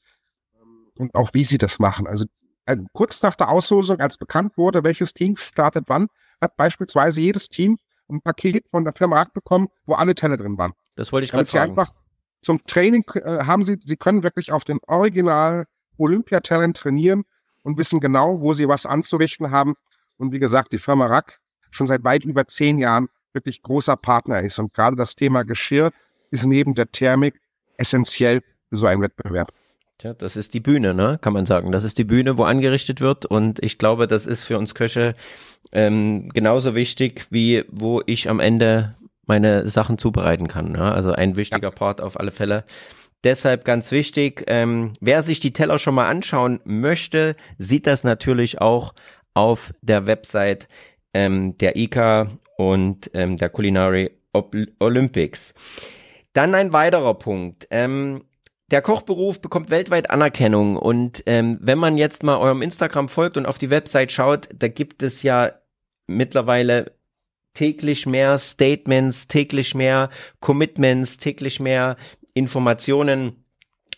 Und 0.98 1.14
auch 1.14 1.32
wie 1.32 1.44
sie 1.44 1.58
das 1.58 1.78
machen. 1.78 2.06
Also 2.06 2.25
äh, 2.66 2.76
kurz 2.92 3.22
nach 3.22 3.36
der 3.36 3.48
Auslosung, 3.48 4.00
als 4.00 4.19
bekannt 4.19 4.56
wurde, 4.56 4.82
welches 4.82 5.14
Team 5.14 5.36
startet 5.36 5.84
wann, 5.86 6.08
hat 6.40 6.56
beispielsweise 6.56 7.20
jedes 7.20 7.48
Team 7.48 7.78
ein 8.10 8.20
Paket 8.20 8.69
von 8.69 8.84
der 8.84 8.92
Firma 8.92 9.16
Rack 9.16 9.32
bekommen, 9.32 9.69
wo 9.86 9.94
alle 9.94 10.14
Teller 10.14 10.36
drin 10.36 10.58
waren. 10.58 10.72
Das 10.96 11.12
wollte 11.12 11.26
ich 11.26 11.30
gerade 11.30 11.46
fragen. 11.46 11.70
einfach 11.70 11.92
zum 12.49 12.65
Training 12.65 13.05
äh, 13.12 13.45
haben 13.45 13.62
sie, 13.62 13.77
sie 13.85 13.99
können 13.99 14.23
wirklich 14.23 14.53
auf 14.53 14.65
den 14.65 14.79
Original 14.87 15.67
Olympiatellern 15.99 16.73
trainieren 16.73 17.25
und 17.62 17.77
wissen 17.77 18.00
genau, 18.00 18.41
wo 18.41 18.55
sie 18.55 18.67
was 18.67 18.87
anzurichten 18.87 19.50
haben. 19.50 19.75
Und 20.17 20.33
wie 20.33 20.39
gesagt, 20.39 20.73
die 20.73 20.79
Firma 20.79 21.05
Rack 21.09 21.41
schon 21.71 21.87
seit 21.87 22.05
weit 22.05 22.25
über 22.25 22.47
zehn 22.47 22.78
Jahren 22.78 23.09
wirklich 23.35 23.61
großer 23.61 23.97
Partner 23.97 24.40
ist. 24.40 24.59
Und 24.59 24.73
gerade 24.73 24.97
das 24.97 25.14
Thema 25.14 25.43
Geschirr 25.43 25.90
ist 26.31 26.47
neben 26.47 26.75
der 26.75 26.90
Thermik 26.90 27.38
essentiell 27.76 28.40
für 28.71 28.78
so 28.78 28.87
einen 28.87 29.02
Wettbewerb. 29.02 29.52
Tja, 29.99 30.14
das 30.14 30.37
ist 30.37 30.55
die 30.55 30.61
Bühne, 30.61 30.95
ne? 30.95 31.19
Kann 31.21 31.35
man 31.35 31.45
sagen. 31.45 31.71
Das 31.71 31.85
ist 31.85 31.99
die 31.99 32.05
Bühne, 32.05 32.38
wo 32.38 32.45
angerichtet 32.45 33.02
wird. 33.02 33.26
Und 33.26 33.62
ich 33.62 33.76
glaube, 33.76 34.09
das 34.09 34.25
ist 34.25 34.45
für 34.45 34.57
uns 34.57 34.75
Köche 34.75 35.14
ähm, 35.73 36.31
genauso 36.31 36.75
wichtig, 36.75 37.26
wie 37.28 37.67
wo 37.69 38.00
ich 38.07 38.31
am 38.31 38.40
Ende 38.40 38.97
meine 39.28 39.68
Sachen 39.68 39.99
zubereiten 39.99 40.49
kann. 40.49 40.73
Ne? 40.73 40.92
Also 40.92 41.12
ein 41.12 41.37
wichtiger 41.37 41.70
Part 41.70 42.00
auf 42.00 42.18
alle 42.18 42.30
Fälle. 42.30 42.64
Deshalb 43.25 43.64
ganz 43.64 43.90
wichtig, 43.90 44.44
ähm, 44.47 44.92
wer 45.00 45.23
sich 45.23 45.40
die 45.40 45.52
Teller 45.52 45.78
schon 45.78 45.94
mal 45.94 46.06
anschauen 46.06 46.61
möchte, 46.64 47.35
sieht 47.58 47.87
das 47.87 48.04
natürlich 48.04 48.61
auch 48.61 48.94
auf 49.35 49.75
der 49.82 50.06
Website 50.06 50.68
ähm, 51.14 51.58
der 51.58 51.76
ICA 51.76 52.28
und 52.56 53.11
ähm, 53.14 53.37
der 53.37 53.50
Culinary 53.50 54.11
Olympics. 54.78 55.54
Dann 56.32 56.54
ein 56.54 56.73
weiterer 56.73 57.14
Punkt. 57.14 57.66
Ähm, 57.70 58.25
der 58.70 58.82
Kochberuf 58.82 59.40
bekommt 59.40 59.70
weltweit 59.70 60.11
Anerkennung 60.11 60.76
und 60.76 61.23
ähm, 61.26 61.58
wenn 61.61 61.78
man 61.78 61.97
jetzt 61.97 62.23
mal 62.23 62.37
eurem 62.38 62.61
Instagram 62.61 63.08
folgt 63.08 63.37
und 63.37 63.47
auf 63.47 63.58
die 63.58 63.70
Website 63.70 64.12
schaut, 64.12 64.49
da 64.54 64.68
gibt 64.68 65.02
es 65.02 65.23
ja 65.23 65.52
mittlerweile 66.06 66.98
täglich 67.59 68.07
mehr 68.07 68.38
Statements, 68.38 69.27
täglich 69.27 69.75
mehr 69.75 70.11
Commitments, 70.38 71.19
täglich 71.19 71.59
mehr 71.59 71.97
Informationen. 72.33 73.45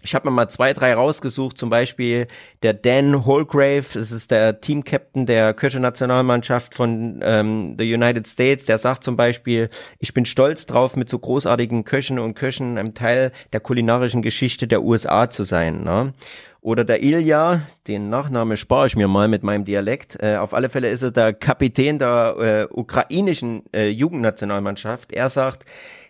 Ich 0.03 0.15
habe 0.15 0.31
mir 0.31 0.35
mal 0.35 0.49
zwei, 0.49 0.73
drei 0.73 0.95
rausgesucht, 0.95 1.59
zum 1.59 1.69
Beispiel 1.69 2.27
der 2.63 2.73
Dan 2.73 3.27
Holgrave, 3.27 3.85
das 3.93 4.13
ist 4.13 4.31
der 4.31 4.63
Team-Captain 4.63 5.27
der 5.27 5.53
Köche-Nationalmannschaft 5.53 6.75
von 6.75 7.21
ähm, 7.23 7.77
the 7.79 7.93
United 7.93 8.27
States, 8.27 8.65
der 8.65 8.79
sagt 8.79 9.05
zum 9.05 9.17
Beispiel, 9.17 9.69
ich 9.99 10.15
bin 10.15 10.25
stolz 10.25 10.65
drauf, 10.65 10.97
mit 10.97 11.11
so 11.11 11.19
großartigen 11.19 11.85
Köchen 11.85 12.19
und 12.19 12.33
Köchen 12.33 12.79
ein 12.79 12.95
Teil 12.95 13.31
der 13.53 13.61
kulinarischen 13.61 14.23
Geschichte 14.23 14.69
der 14.69 14.83
USA 14.83 15.29
zu 15.29 15.45
sein. 15.45 15.85
Ne? 15.85 16.15
Oder 16.63 16.85
der 16.85 17.03
Ilja, 17.03 17.63
den 17.89 18.11
Nachname 18.11 18.57
spare 18.59 18.87
ich 18.87 18.95
mir 18.95 19.09
mal 19.09 19.29
mit 19.29 19.43
meinem 19.43 19.65
Dialekt. 19.65 20.19
Äh, 20.23 20.37
auf 20.37 20.53
alle 20.53 20.69
Fälle 20.69 20.91
ist 20.91 21.03
er 21.03 21.11
der 21.11 21.33
Kapitän 21.33 21.99
der 21.99 22.69
äh, 22.71 22.75
ukrainischen 22.75 23.63
äh, 23.73 23.89
Jugendnationalmannschaft. 23.89 25.13
Er 25.13 25.31
sagt, 25.31 25.65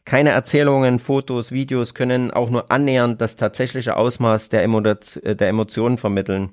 keine 0.05 0.31
Erzählungen, 0.31 0.99
Fotos, 0.99 1.53
Videos 1.53 1.95
können 1.95 2.33
auch 2.33 2.51
nur 2.51 2.71
annähernd 2.71 3.21
das 3.21 3.37
tatsächliche 3.37 3.97
Ausmaß 3.97 4.49
der, 4.49 4.65
Emo 4.65 4.81
der 4.81 5.49
Emotionen 5.49 5.99
vermitteln 5.99 6.51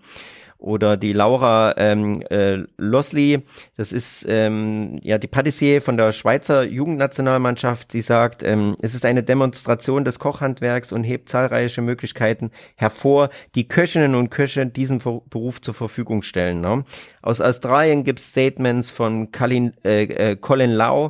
oder 0.58 0.98
die 0.98 1.14
Laura 1.14 1.76
ähm, 1.78 2.22
äh, 2.30 2.64
Losley, 2.78 3.44
das 3.76 3.92
ist 3.92 4.26
ähm, 4.28 5.00
ja 5.04 5.18
die 5.18 5.28
Patissier 5.28 5.82
von 5.82 5.98
der 5.98 6.12
Schweizer 6.12 6.64
Jugendnationalmannschaft. 6.64 7.92
Sie 7.92 8.02
sagt, 8.02 8.44
ähm, 8.44 8.76
es 8.82 8.96
ist 8.96 9.06
eine 9.06 9.24
Demonstration 9.24 10.04
des 10.04 10.20
Kochhandwerks 10.20 10.92
und 10.92 11.04
hebt 11.04 11.30
zahlreiche 11.30 11.82
Möglichkeiten 11.82 12.52
hervor, 12.76 13.30
die 13.56 13.68
Köchinnen 13.68 14.16
und 14.16 14.30
Köche 14.30 14.66
diesen 14.66 15.00
Beruf 15.00 15.62
zur 15.62 15.74
Verfügung 15.74 16.24
stellen. 16.24 16.62
Ne? 16.62 16.84
Aus 17.22 17.42
Australien 17.42 18.04
gibt 18.04 18.20
es 18.20 18.30
Statements 18.30 18.92
von 18.92 19.32
Colin, 19.32 19.74
äh, 19.84 20.04
äh, 20.04 20.36
Colin 20.36 20.72
Lau, 20.72 21.10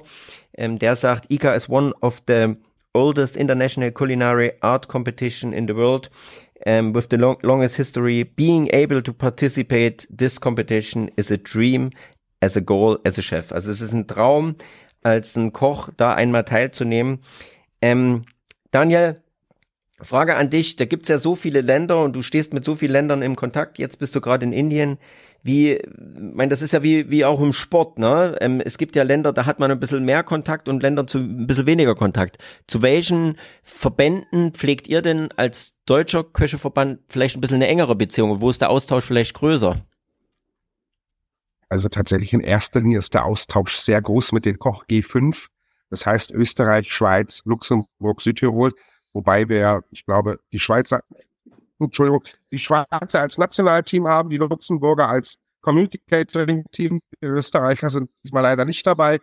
ähm, 0.58 0.80
der 0.80 0.96
sagt, 0.96 1.32
ICA 1.32 1.54
is 1.54 1.70
one 1.70 1.94
of 2.02 2.22
the 2.28 2.56
oldest 2.94 3.38
international 3.38 3.92
culinary 3.92 4.54
art 4.62 4.88
competition 4.88 5.54
in 5.54 5.68
the 5.68 5.76
world 5.76 6.10
um, 6.66 6.94
with 6.94 7.08
the 7.10 7.18
long, 7.18 7.38
longest 7.44 7.78
history. 7.78 8.24
Being 8.24 8.70
able 8.74 9.02
to 9.02 9.14
participate 9.14 10.08
this 10.10 10.40
competition 10.40 11.10
is 11.16 11.32
a 11.32 11.38
dream 11.38 11.92
as 12.42 12.56
a 12.56 12.62
goal 12.62 13.00
as 13.06 13.18
a 13.18 13.22
chef. 13.22 13.52
Also 13.52 13.72
es 13.72 13.82
ist 13.82 13.94
ein 13.94 14.08
Traum, 14.08 14.56
als 15.04 15.36
ein 15.36 15.54
Koch 15.54 15.90
da 15.96 16.14
einmal 16.14 16.44
teilzunehmen. 16.44 17.20
Ähm, 17.82 18.26
Daniel, 18.72 19.22
Frage 20.00 20.36
an 20.36 20.50
dich, 20.50 20.76
da 20.76 20.86
gibt's 20.86 21.08
ja 21.08 21.18
so 21.18 21.36
viele 21.36 21.62
Länder 21.62 22.04
und 22.04 22.16
du 22.16 22.22
stehst 22.22 22.54
mit 22.54 22.64
so 22.64 22.76
vielen 22.76 22.92
Ländern 22.92 23.22
im 23.24 23.36
Kontakt, 23.36 23.80
jetzt 23.80 23.98
bist 23.98 24.16
du 24.16 24.22
gerade 24.22 24.46
in 24.46 24.54
Indien. 24.54 25.00
Wie, 25.48 25.80
meine, 25.98 26.50
das 26.50 26.62
ist 26.62 26.74
ja 26.74 26.84
wie, 26.84 27.10
wie 27.10 27.24
auch 27.24 27.40
im 27.40 27.54
Sport, 27.54 27.98
ne? 28.00 28.36
Ähm, 28.42 28.60
es 28.60 28.78
gibt 28.78 28.98
ja 28.98 29.04
Länder, 29.04 29.32
da 29.32 29.46
hat 29.46 29.60
man 29.60 29.72
ein 29.72 29.80
bisschen 29.80 30.04
mehr 30.04 30.22
Kontakt 30.22 30.68
und 30.68 30.84
Länder 30.84 31.08
zu 31.08 31.20
ein 31.20 31.48
bisschen 31.48 31.66
weniger 31.66 31.96
Kontakt. 31.96 32.38
Zu 32.68 32.82
welchen 32.82 33.38
Verbänden 33.64 34.52
pflegt 34.52 34.90
ihr 34.90 35.02
denn 35.02 35.30
als 35.38 35.74
deutscher 35.86 36.26
Köcheverband 36.26 37.00
vielleicht 37.08 37.38
ein 37.38 37.42
bisschen 37.42 37.56
eine 37.56 37.70
engere 37.70 37.96
Beziehung? 37.96 38.42
Wo 38.42 38.50
ist 38.50 38.60
der 38.60 38.70
Austausch 38.70 39.06
vielleicht 39.06 39.36
größer? 39.36 39.78
Also 41.70 41.88
tatsächlich 41.88 42.34
in 42.34 42.42
erster 42.42 42.82
Linie 42.82 43.00
ist 43.00 43.14
der 43.14 43.24
Austausch 43.24 43.78
sehr 43.78 44.02
groß 44.02 44.34
mit 44.34 44.46
den 44.46 44.60
Koch 44.60 44.86
G5. 44.86 45.48
Das 45.90 46.06
heißt 46.06 46.32
Österreich, 46.32 46.92
Schweiz, 46.92 47.42
Luxemburg, 47.46 48.22
Südtirol. 48.22 48.74
Wobei 49.14 49.48
wir, 49.48 49.84
ich 49.92 50.06
glaube, 50.06 50.40
die 50.52 50.60
Schweizer, 50.60 51.04
Entschuldigung, 51.80 52.24
die 52.52 52.58
Schweizer 52.58 53.22
als 53.22 53.38
Nationalteam 53.38 54.08
haben, 54.08 54.30
die 54.30 54.38
Luxemburger 54.38 55.08
als 55.08 55.38
Community 55.62 56.00
Catering 56.10 56.66
Team, 56.72 57.00
die 57.22 57.26
Österreicher 57.26 57.90
sind 57.90 58.10
diesmal 58.24 58.44
leider 58.44 58.66
nicht 58.66 58.86
dabei 58.88 59.20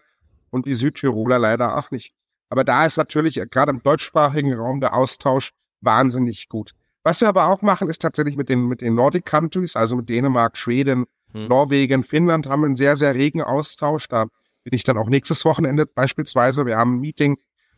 und 0.51 0.67
die 0.67 0.75
Südtiroler 0.75 1.39
leider 1.39 1.77
auch 1.77 1.91
nicht. 1.91 2.13
Aber 2.51 2.65
da 2.65 2.87
ist 2.87 2.97
natürlich 2.97 3.41
gerade 3.51 3.73
im 3.73 3.83
deutschsprachigen 3.83 4.55
Raum 4.55 4.81
der 4.81 4.95
Austausch 4.95 5.51
wahnsinnig 5.81 6.49
gut. 6.49 6.73
Was 7.03 7.21
wir 7.21 7.29
aber 7.29 7.49
auch 7.49 7.63
machen, 7.63 7.89
ist 7.89 8.01
tatsächlich 8.01 8.37
mit 8.37 8.49
den, 8.49 8.67
mit 8.67 8.81
den 8.81 8.95
Nordic 8.95 9.27
Countries, 9.27 9.77
also 9.77 9.97
mit 9.97 10.09
Dänemark, 10.09 10.57
Schweden, 10.57 11.07
hm. 11.33 11.49
Norwegen, 11.49 12.05
Finnland, 12.05 12.47
haben 12.47 12.63
wir 12.63 12.67
einen 12.67 12.77
sehr, 12.77 12.97
sehr 12.97 13.15
regen 13.15 13.43
Austausch. 13.43 14.09
Da 14.09 14.27
bin 14.63 14.73
ich 14.73 14.85
dann 14.85 14.97
auch 14.97 15.09
nächstes 15.09 15.45
Wochenende 15.45 15.87
beispielsweise. 15.87 16.65
Wir 16.65 16.77
haben 16.77 16.97
ein 16.97 17.01
Meeting 17.01 17.37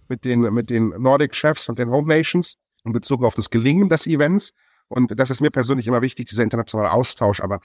mit 0.08 0.24
den, 0.24 0.40
mit 0.52 0.70
den 0.70 0.88
Nordic 0.90 1.34
Chefs 1.34 1.68
und 1.68 1.78
den 1.78 1.90
Home 1.90 2.06
Nations 2.06 2.56
in 2.84 2.92
Bezug 2.92 3.24
auf 3.24 3.34
das 3.34 3.50
Gelingen 3.50 3.88
des 3.88 4.06
Events. 4.06 4.52
Und 4.88 5.18
das 5.18 5.30
ist 5.30 5.40
mir 5.40 5.50
persönlich 5.50 5.86
immer 5.86 6.02
wichtig, 6.02 6.28
dieser 6.28 6.42
internationale 6.42 6.92
Austausch. 6.92 7.40
Aber 7.40 7.60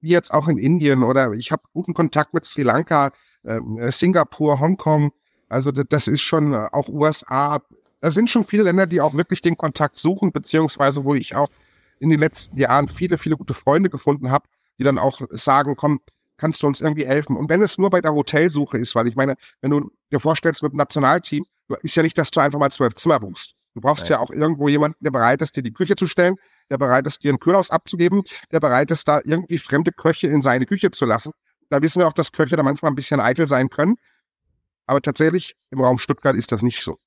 wie 0.00 0.10
jetzt 0.10 0.32
auch 0.32 0.48
in 0.48 0.58
Indien 0.58 1.02
oder 1.02 1.32
ich 1.32 1.50
habe 1.50 1.62
guten 1.72 1.94
Kontakt 1.94 2.34
mit 2.34 2.44
Sri 2.44 2.62
Lanka, 2.62 3.12
äh, 3.42 3.60
Singapur, 3.90 4.60
Hongkong. 4.60 5.12
Also 5.48 5.72
das 5.72 6.08
ist 6.08 6.20
schon 6.20 6.52
äh, 6.52 6.68
auch 6.72 6.88
USA. 6.88 7.60
Da 8.00 8.10
sind 8.10 8.30
schon 8.30 8.44
viele 8.44 8.64
Länder, 8.64 8.86
die 8.86 9.00
auch 9.00 9.14
wirklich 9.14 9.42
den 9.42 9.56
Kontakt 9.56 9.96
suchen, 9.96 10.30
beziehungsweise 10.32 11.04
wo 11.04 11.14
ich 11.14 11.34
auch 11.34 11.48
in 11.98 12.10
den 12.10 12.20
letzten 12.20 12.56
Jahren 12.58 12.88
viele, 12.88 13.18
viele 13.18 13.36
gute 13.36 13.54
Freunde 13.54 13.90
gefunden 13.90 14.30
habe, 14.30 14.48
die 14.78 14.84
dann 14.84 14.98
auch 14.98 15.20
sagen, 15.30 15.74
komm, 15.74 16.00
kannst 16.36 16.62
du 16.62 16.68
uns 16.68 16.80
irgendwie 16.80 17.06
helfen? 17.06 17.36
Und 17.36 17.48
wenn 17.48 17.60
es 17.62 17.78
nur 17.78 17.90
bei 17.90 18.00
der 18.00 18.14
Hotelsuche 18.14 18.78
ist, 18.78 18.94
weil 18.94 19.08
ich 19.08 19.16
meine, 19.16 19.34
wenn 19.60 19.72
du 19.72 19.90
dir 20.12 20.20
vorstellst 20.20 20.62
mit 20.62 20.72
dem 20.72 20.76
Nationalteam, 20.76 21.44
ist 21.82 21.96
ja 21.96 22.02
nicht, 22.02 22.16
dass 22.16 22.30
du 22.30 22.40
einfach 22.40 22.58
mal 22.58 22.70
zwölf 22.70 22.94
Zimmer 22.94 23.18
buchst. 23.18 23.54
Du 23.74 23.80
brauchst 23.80 24.08
ja. 24.08 24.16
ja 24.16 24.22
auch 24.22 24.30
irgendwo 24.30 24.68
jemanden, 24.68 25.04
der 25.04 25.10
bereit 25.10 25.42
ist, 25.42 25.56
dir 25.56 25.62
die 25.62 25.72
Küche 25.72 25.96
zu 25.96 26.06
stellen, 26.06 26.36
der 26.70 26.78
bereit 26.78 27.06
ist, 27.06 27.22
dir 27.24 27.32
ein 27.32 27.38
Kühlhaus 27.38 27.70
abzugeben, 27.70 28.22
der 28.50 28.60
bereit 28.60 28.90
ist, 28.90 29.08
da 29.08 29.20
irgendwie 29.24 29.58
fremde 29.58 29.92
Köche 29.92 30.28
in 30.28 30.42
seine 30.42 30.66
Küche 30.66 30.90
zu 30.90 31.06
lassen. 31.06 31.32
Da 31.70 31.82
wissen 31.82 32.00
wir 32.00 32.08
auch, 32.08 32.12
dass 32.12 32.32
Köche 32.32 32.56
da 32.56 32.62
manchmal 32.62 32.92
ein 32.92 32.94
bisschen 32.96 33.20
eitel 33.20 33.46
sein 33.46 33.68
können. 33.68 33.96
Aber 34.86 35.02
tatsächlich 35.02 35.54
im 35.70 35.80
Raum 35.80 35.98
Stuttgart 35.98 36.34
ist 36.34 36.50
das 36.50 36.62
nicht 36.62 36.82
so. 36.82 36.98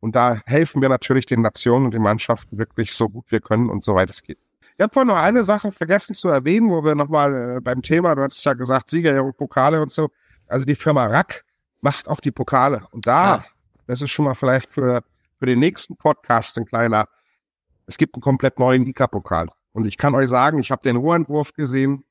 Und 0.00 0.14
da 0.14 0.40
helfen 0.46 0.80
wir 0.82 0.88
natürlich 0.88 1.26
den 1.26 1.42
Nationen 1.42 1.86
und 1.86 1.90
den 1.92 2.02
Mannschaften 2.02 2.58
wirklich 2.58 2.92
so 2.92 3.08
gut 3.08 3.30
wir 3.30 3.40
können 3.40 3.68
und 3.70 3.82
so 3.82 3.94
weit 3.94 4.10
es 4.10 4.22
geht. 4.22 4.38
Ich 4.76 4.82
habe 4.82 4.92
vorhin 4.92 5.08
noch 5.08 5.16
eine 5.16 5.42
Sache 5.42 5.72
vergessen 5.72 6.14
zu 6.14 6.28
erwähnen, 6.28 6.70
wo 6.70 6.84
wir 6.84 6.94
nochmal 6.94 7.56
äh, 7.56 7.60
beim 7.60 7.82
Thema, 7.82 8.14
du 8.14 8.22
hast 8.22 8.44
ja 8.44 8.52
gesagt, 8.52 8.90
Sieger, 8.90 9.32
Pokale 9.32 9.80
und 9.80 9.90
so. 9.90 10.10
Also 10.48 10.66
die 10.66 10.74
Firma 10.74 11.06
Rack 11.06 11.44
macht 11.80 12.08
auch 12.08 12.20
die 12.20 12.30
Pokale. 12.30 12.86
Und 12.90 13.06
da, 13.06 13.36
ah. 13.36 13.44
das 13.86 14.02
ist 14.02 14.10
schon 14.10 14.26
mal 14.26 14.34
vielleicht 14.34 14.72
für, 14.72 15.02
für 15.38 15.46
den 15.46 15.60
nächsten 15.60 15.96
Podcast 15.96 16.58
ein 16.58 16.66
kleiner 16.66 17.08
es 17.86 17.98
gibt 17.98 18.14
einen 18.14 18.22
komplett 18.22 18.58
neuen 18.58 18.86
ICA-Pokal. 18.86 19.48
Und 19.72 19.86
ich 19.86 19.96
kann 19.96 20.14
euch 20.14 20.28
sagen, 20.28 20.58
ich 20.58 20.70
habe 20.70 20.82
den 20.82 20.96
Rohentwurf 20.96 21.52
gesehen. 21.52 22.04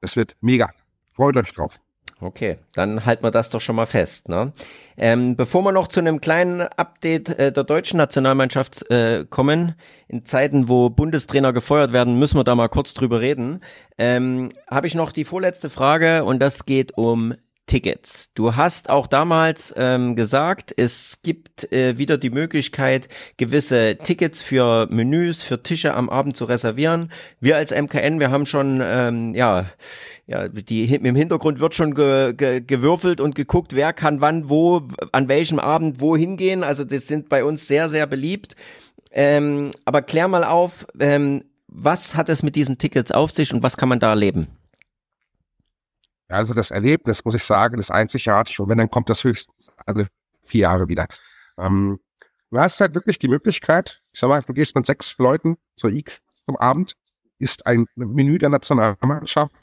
Es 0.00 0.16
wird 0.16 0.36
mega. 0.40 0.70
Freut 1.12 1.36
euch 1.36 1.52
drauf. 1.52 1.80
Okay, 2.18 2.56
dann 2.74 3.04
halten 3.04 3.22
wir 3.22 3.30
das 3.30 3.50
doch 3.50 3.60
schon 3.60 3.76
mal 3.76 3.84
fest. 3.84 4.30
Ne? 4.30 4.52
Ähm, 4.96 5.36
bevor 5.36 5.62
wir 5.62 5.72
noch 5.72 5.86
zu 5.86 6.00
einem 6.00 6.22
kleinen 6.22 6.62
Update 6.62 7.28
äh, 7.38 7.52
der 7.52 7.64
deutschen 7.64 7.98
Nationalmannschaft 7.98 8.90
äh, 8.90 9.26
kommen, 9.28 9.74
in 10.08 10.24
Zeiten, 10.24 10.70
wo 10.70 10.88
Bundestrainer 10.88 11.52
gefeuert 11.52 11.92
werden, 11.92 12.18
müssen 12.18 12.38
wir 12.38 12.44
da 12.44 12.54
mal 12.54 12.70
kurz 12.70 12.94
drüber 12.94 13.20
reden. 13.20 13.60
Ähm, 13.98 14.50
Habe 14.66 14.86
ich 14.86 14.94
noch 14.94 15.12
die 15.12 15.26
vorletzte 15.26 15.68
Frage 15.68 16.24
und 16.24 16.40
das 16.40 16.64
geht 16.64 16.96
um 16.96 17.34
Tickets. 17.66 18.30
Du 18.34 18.54
hast 18.54 18.90
auch 18.90 19.08
damals 19.08 19.74
ähm, 19.76 20.14
gesagt, 20.14 20.72
es 20.76 21.20
gibt 21.22 21.70
äh, 21.72 21.98
wieder 21.98 22.16
die 22.16 22.30
Möglichkeit, 22.30 23.08
gewisse 23.36 23.98
Tickets 24.02 24.40
für 24.40 24.86
Menüs, 24.88 25.42
für 25.42 25.62
Tische 25.62 25.94
am 25.94 26.08
Abend 26.08 26.36
zu 26.36 26.44
reservieren. 26.44 27.10
Wir 27.40 27.56
als 27.56 27.72
MKN, 27.72 28.20
wir 28.20 28.30
haben 28.30 28.46
schon, 28.46 28.80
ähm, 28.82 29.34
ja, 29.34 29.66
ja, 30.26 30.48
die 30.48 30.94
im 30.94 31.16
Hintergrund 31.16 31.58
wird 31.58 31.74
schon 31.74 31.94
ge, 31.94 32.34
ge, 32.34 32.60
gewürfelt 32.60 33.20
und 33.20 33.34
geguckt, 33.34 33.74
wer 33.74 33.92
kann 33.92 34.20
wann, 34.20 34.48
wo, 34.48 34.82
an 35.10 35.28
welchem 35.28 35.58
Abend 35.58 36.00
wo 36.00 36.16
hingehen. 36.16 36.62
Also 36.62 36.84
das 36.84 37.08
sind 37.08 37.28
bei 37.28 37.44
uns 37.44 37.66
sehr, 37.66 37.88
sehr 37.88 38.06
beliebt. 38.06 38.54
Ähm, 39.10 39.72
aber 39.84 40.02
klär 40.02 40.28
mal 40.28 40.44
auf, 40.44 40.86
ähm, 41.00 41.44
was 41.66 42.14
hat 42.14 42.28
es 42.28 42.42
mit 42.42 42.54
diesen 42.54 42.78
Tickets 42.78 43.10
auf 43.10 43.32
sich 43.32 43.52
und 43.52 43.62
was 43.62 43.76
kann 43.76 43.88
man 43.88 43.98
da 43.98 44.10
erleben? 44.10 44.46
Also 46.28 46.54
das 46.54 46.70
Erlebnis, 46.70 47.24
muss 47.24 47.34
ich 47.34 47.44
sagen, 47.44 47.78
ist 47.78 47.90
einzigartig 47.90 48.58
und 48.58 48.68
wenn, 48.68 48.78
dann 48.78 48.90
kommt 48.90 49.08
das 49.08 49.22
höchstens 49.22 49.70
alle 49.84 50.08
vier 50.44 50.62
Jahre 50.62 50.88
wieder. 50.88 51.06
Ähm, 51.58 52.00
du 52.50 52.58
hast 52.58 52.80
halt 52.80 52.94
wirklich 52.94 53.18
die 53.18 53.28
Möglichkeit, 53.28 54.02
ich 54.12 54.20
sag 54.20 54.28
mal, 54.28 54.42
du 54.42 54.52
gehst 54.52 54.74
mit 54.74 54.86
sechs 54.86 55.16
Leuten 55.18 55.56
zur 55.76 55.90
IK 55.90 56.20
zum 56.44 56.56
Abend, 56.56 56.96
isst 57.38 57.66
ein 57.66 57.86
Menü 57.94 58.38
der 58.38 58.48
Nationalmannschaft 58.48 59.54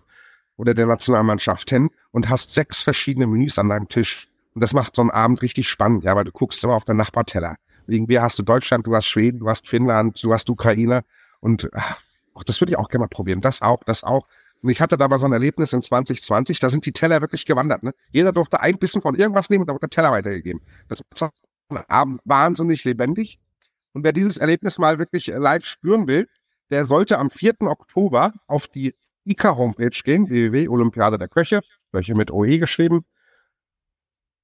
oder 0.58 0.74
der 0.74 0.86
Nationalmannschaft 0.86 1.70
hin 1.70 1.90
und 2.12 2.30
hast 2.30 2.54
sechs 2.54 2.82
verschiedene 2.82 3.28
Menüs 3.28 3.58
an 3.58 3.70
deinem 3.70 3.90
Tisch. 3.90 4.30
Und 4.54 4.62
das 4.62 4.74
macht 4.74 4.96
so 4.96 5.02
einen 5.02 5.12
Abend 5.12 5.42
richtig 5.42 5.68
spannend, 5.68 6.04
ja, 6.04 6.16
weil 6.16 6.26
du 6.26 6.32
guckst 6.32 6.64
immer 6.64 6.76
auf 6.76 6.86
den 6.86 6.98
Nachbarteller. 6.98 7.58
Irgendwie 7.88 8.20
hast 8.20 8.40
du 8.40 8.44
Deutschland, 8.44 8.88
du 8.88 8.96
hast 8.96 9.08
Schweden, 9.08 9.40
du 9.40 9.50
hast 9.50 9.68
Finnland, 9.68 10.24
du 10.24 10.32
hast 10.32 10.50
Ukraine 10.50 11.04
und 11.40 11.70
ach, 11.74 12.44
das 12.46 12.62
würde 12.62 12.72
ich 12.72 12.78
auch 12.78 12.88
gerne 12.88 13.04
mal 13.04 13.10
probieren. 13.10 13.42
Das 13.42 13.62
auch, 13.62 13.84
das 13.84 14.04
auch. 14.04 14.28
Und 14.64 14.70
ich 14.70 14.80
hatte 14.80 14.98
da 14.98 15.10
mal 15.10 15.20
so 15.20 15.26
ein 15.26 15.34
Erlebnis 15.34 15.74
in 15.74 15.82
2020, 15.82 16.60
da 16.60 16.70
sind 16.70 16.86
die 16.86 16.94
Teller 16.94 17.20
wirklich 17.20 17.46
gewandert. 17.46 17.84
Ne? 17.84 17.94
Jeder 18.12 18.32
durfte 18.32 18.62
ein 18.62 18.78
bisschen 18.78 19.02
von 19.02 19.14
irgendwas 19.14 19.50
nehmen 19.50 19.64
und 19.64 19.68
da 19.68 19.74
wurde 19.74 19.88
der 19.88 19.90
Teller 19.90 20.12
weitergegeben. 20.12 20.62
Das 20.88 21.04
war 21.20 21.32
wahnsinnig 22.24 22.86
lebendig. 22.86 23.40
Und 23.92 24.06
wer 24.06 24.14
dieses 24.14 24.38
Erlebnis 24.38 24.80
mal 24.80 25.00
wirklich 25.00 25.28
live 25.28 25.66
spüren 25.66 26.08
will, 26.08 26.30
der 26.72 26.86
sollte 26.86 27.20
am 27.20 27.30
4. 27.30 27.56
Oktober 27.62 28.34
auf 28.48 28.68
die 28.68 28.96
ICA-Homepage 29.26 30.02
gehen, 30.04 30.30
www.olympiade 30.30 31.18
der 31.18 31.28
Köche, 31.28 31.62
Köche 31.92 32.16
mit 32.16 32.32
OE 32.32 32.58
geschrieben, 32.58 33.06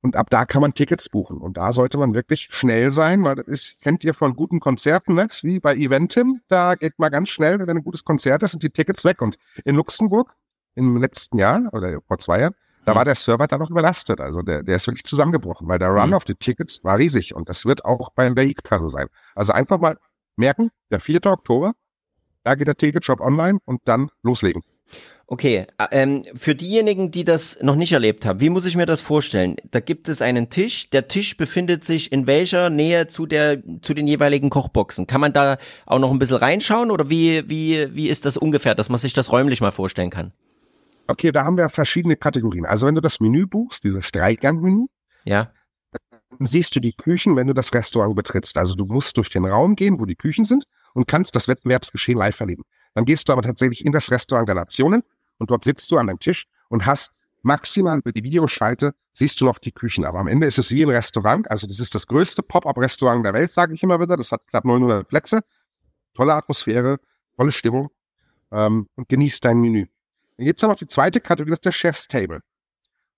und 0.01 0.15
ab 0.15 0.29
da 0.29 0.45
kann 0.45 0.61
man 0.61 0.73
Tickets 0.73 1.09
buchen. 1.09 1.39
Und 1.39 1.57
da 1.57 1.73
sollte 1.73 1.97
man 1.97 2.13
wirklich 2.13 2.47
schnell 2.51 2.91
sein, 2.91 3.23
weil 3.25 3.35
das 3.35 3.47
ist, 3.47 3.81
kennt 3.81 4.03
ihr 4.03 4.13
von 4.13 4.35
guten 4.35 4.59
Konzerten, 4.59 5.15
ne? 5.15 5.27
wie 5.41 5.59
bei 5.59 5.75
Eventim. 5.75 6.41
Da 6.47 6.75
geht 6.75 6.97
mal 6.99 7.09
ganz 7.09 7.29
schnell, 7.29 7.59
wenn 7.59 7.77
ein 7.77 7.83
gutes 7.83 8.05
Konzert 8.05 8.41
ist, 8.43 8.51
sind 8.51 8.63
die 8.63 8.69
Tickets 8.69 9.03
weg. 9.03 9.21
Und 9.21 9.37
in 9.65 9.75
Luxemburg 9.75 10.33
im 10.75 10.97
letzten 10.97 11.37
Jahr 11.37 11.69
oder 11.73 11.99
vor 12.07 12.17
zwei 12.19 12.39
Jahren, 12.39 12.55
da 12.85 12.95
war 12.95 13.03
der 13.03 13.15
Server 13.15 13.45
da 13.47 13.57
noch 13.57 13.69
überlastet. 13.69 14.21
Also 14.21 14.41
der, 14.41 14.63
der 14.63 14.77
ist 14.77 14.87
wirklich 14.87 15.03
zusammengebrochen, 15.03 15.67
weil 15.67 15.79
der 15.79 15.89
Run 15.89 16.09
mhm. 16.09 16.13
auf 16.15 16.23
die 16.23 16.35
Tickets 16.35 16.83
war 16.83 16.97
riesig. 16.97 17.35
Und 17.35 17.49
das 17.49 17.65
wird 17.65 17.83
auch 17.83 18.09
bei 18.11 18.29
der 18.29 18.45
League-Kasse 18.45 18.87
sein. 18.87 19.07
Also 19.35 19.51
einfach 19.51 19.79
mal 19.79 19.97
merken, 20.37 20.71
der 20.91 21.01
4. 21.01 21.25
Oktober, 21.25 21.73
Da 22.43 22.55
geht 22.55 22.67
der 22.67 22.77
Ticketshop 22.77 23.19
online 23.19 23.59
und 23.65 23.81
dann 23.83 24.09
loslegen. 24.23 24.63
Okay, 25.31 25.67
äh, 25.77 25.85
ähm, 25.91 26.25
für 26.33 26.55
diejenigen, 26.55 27.11
die 27.11 27.23
das 27.23 27.59
noch 27.61 27.75
nicht 27.75 27.91
erlebt 27.91 28.25
haben, 28.25 28.41
wie 28.41 28.49
muss 28.49 28.65
ich 28.65 28.75
mir 28.75 28.87
das 28.87 28.99
vorstellen? 28.99 29.57
Da 29.69 29.79
gibt 29.79 30.09
es 30.09 30.23
einen 30.23 30.49
Tisch. 30.49 30.89
Der 30.89 31.07
Tisch 31.07 31.37
befindet 31.37 31.85
sich 31.85 32.11
in 32.11 32.25
welcher 32.25 32.71
Nähe 32.71 33.05
zu 33.05 33.27
der 33.27 33.61
zu 33.83 33.93
den 33.93 34.07
jeweiligen 34.07 34.49
Kochboxen? 34.49 35.05
Kann 35.05 35.21
man 35.21 35.31
da 35.31 35.59
auch 35.85 35.99
noch 35.99 36.09
ein 36.09 36.17
bisschen 36.17 36.37
reinschauen 36.37 36.89
oder 36.89 37.11
wie 37.11 37.47
wie 37.47 37.93
wie 37.93 38.09
ist 38.09 38.25
das 38.25 38.37
ungefähr, 38.37 38.73
dass 38.73 38.89
man 38.89 38.97
sich 38.97 39.13
das 39.13 39.31
räumlich 39.31 39.61
mal 39.61 39.69
vorstellen 39.69 40.09
kann? 40.09 40.33
Okay, 41.05 41.31
da 41.31 41.45
haben 41.45 41.57
wir 41.57 41.69
verschiedene 41.69 42.15
Kategorien. 42.15 42.65
Also 42.65 42.87
wenn 42.87 42.95
du 42.95 43.01
das 43.01 43.19
Menü 43.19 43.45
buchst, 43.45 43.83
dieses 43.83 44.11
Dreigang-Menü, 44.11 44.87
ja. 45.25 45.51
dann 46.39 46.47
siehst 46.47 46.75
du 46.75 46.79
die 46.79 46.93
Küchen, 46.93 47.35
wenn 47.35 47.45
du 47.45 47.53
das 47.53 47.71
Restaurant 47.75 48.15
betrittst. 48.15 48.57
Also 48.57 48.73
du 48.73 48.85
musst 48.85 49.15
durch 49.15 49.29
den 49.29 49.45
Raum 49.45 49.75
gehen, 49.75 49.99
wo 49.99 50.05
die 50.05 50.15
Küchen 50.15 50.43
sind 50.43 50.63
und 50.95 51.07
kannst 51.07 51.35
das 51.35 51.47
Wettbewerbsgeschehen 51.47 52.17
live 52.17 52.39
erleben. 52.39 52.63
Dann 52.95 53.05
gehst 53.05 53.29
du 53.29 53.33
aber 53.33 53.43
tatsächlich 53.43 53.85
in 53.85 53.91
das 53.91 54.09
Restaurant 54.09 54.47
der 54.47 54.55
Nationen 54.55 55.03
und 55.39 55.51
dort 55.51 55.63
sitzt 55.63 55.91
du 55.91 55.97
an 55.97 56.09
einem 56.09 56.19
Tisch 56.19 56.45
und 56.69 56.85
hast 56.85 57.11
maximal 57.41 57.97
über 57.99 58.11
die 58.11 58.23
Videoschalte 58.23 58.93
siehst 59.13 59.41
du 59.41 59.45
noch 59.45 59.57
die 59.57 59.71
Küchen. 59.71 60.05
Aber 60.05 60.19
am 60.19 60.27
Ende 60.27 60.47
ist 60.47 60.57
es 60.57 60.71
wie 60.71 60.83
ein 60.83 60.89
Restaurant. 60.89 61.49
Also 61.49 61.67
das 61.67 61.79
ist 61.79 61.95
das 61.95 62.07
größte 62.07 62.43
Pop-up-Restaurant 62.43 63.25
der 63.25 63.33
Welt, 63.33 63.51
sage 63.51 63.73
ich 63.73 63.83
immer 63.83 63.99
wieder. 63.99 64.17
Das 64.17 64.31
hat 64.31 64.45
knapp 64.47 64.65
900 64.65 65.07
Plätze. 65.07 65.41
Tolle 66.13 66.33
Atmosphäre, 66.33 66.99
tolle 67.35 67.51
Stimmung 67.51 67.89
ähm, 68.51 68.87
und 68.95 69.09
genießt 69.09 69.43
dein 69.43 69.59
Menü. 69.59 69.87
Dann 70.37 70.45
gibt 70.45 70.61
es 70.61 70.67
noch 70.67 70.77
die 70.77 70.87
zweite 70.87 71.19
Kategorie, 71.19 71.51
das 71.51 71.57
ist 71.57 71.65
der 71.65 71.71
Chef's 71.71 72.07
Table. 72.07 72.39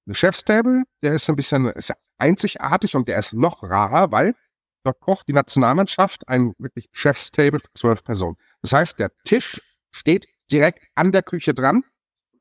Der 0.06 0.16
Chef's 0.16 0.44
Table, 0.44 0.84
der 1.02 1.14
ist 1.14 1.30
ein 1.30 1.36
bisschen 1.36 1.68
ist 1.68 1.94
einzigartig 2.18 2.96
und 2.96 3.08
der 3.08 3.20
ist 3.20 3.34
noch 3.34 3.64
rarer, 3.64 4.12
weil 4.12 4.36
dort 4.84 5.00
kocht 5.00 5.28
die 5.28 5.34
Nationalmannschaft 5.34 6.28
ein 6.28 6.54
wirklich 6.58 6.90
Chef's 6.92 7.32
Table 7.32 7.60
für 7.60 7.74
zwölf 7.74 8.04
Personen. 8.04 8.38
Das 8.62 8.74
heißt, 8.74 9.00
der 9.00 9.12
Tisch 9.24 9.62
steht 9.92 10.28
direkt 10.52 10.84
an 10.96 11.12
der 11.12 11.24
Küche 11.24 11.54
dran 11.54 11.84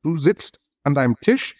Du 0.03 0.17
sitzt 0.17 0.59
an 0.83 0.95
deinem 0.95 1.17
Tisch, 1.21 1.57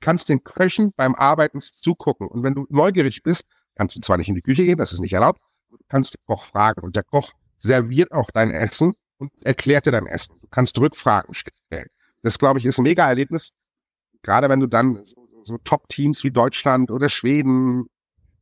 kannst 0.00 0.28
den 0.28 0.44
Köchen 0.44 0.92
beim 0.96 1.14
Arbeiten 1.14 1.60
zugucken. 1.60 2.28
Und 2.28 2.42
wenn 2.42 2.54
du 2.54 2.66
neugierig 2.70 3.22
bist, 3.22 3.44
kannst 3.74 3.96
du 3.96 4.00
zwar 4.00 4.18
nicht 4.18 4.28
in 4.28 4.34
die 4.34 4.42
Küche 4.42 4.64
gehen, 4.64 4.78
das 4.78 4.92
ist 4.92 5.00
nicht 5.00 5.12
erlaubt, 5.12 5.40
du 5.70 5.78
kannst 5.88 6.14
den 6.14 6.20
Koch 6.26 6.44
fragen. 6.44 6.82
Und 6.82 6.96
der 6.96 7.02
Koch 7.02 7.32
serviert 7.58 8.12
auch 8.12 8.30
dein 8.30 8.50
Essen 8.50 8.94
und 9.18 9.32
erklärt 9.44 9.86
dir 9.86 9.92
dein 9.92 10.06
Essen. 10.06 10.36
Du 10.40 10.48
kannst 10.48 10.78
Rückfragen 10.78 11.34
stellen. 11.34 11.88
Das, 12.22 12.38
glaube 12.38 12.58
ich, 12.58 12.66
ist 12.66 12.78
ein 12.78 12.84
mega 12.84 13.06
Erlebnis. 13.06 13.52
Gerade 14.22 14.48
wenn 14.48 14.60
du 14.60 14.66
dann 14.66 15.04
so, 15.04 15.26
so 15.44 15.58
Top-Teams 15.58 16.24
wie 16.24 16.30
Deutschland 16.30 16.90
oder 16.90 17.08
Schweden, 17.08 17.86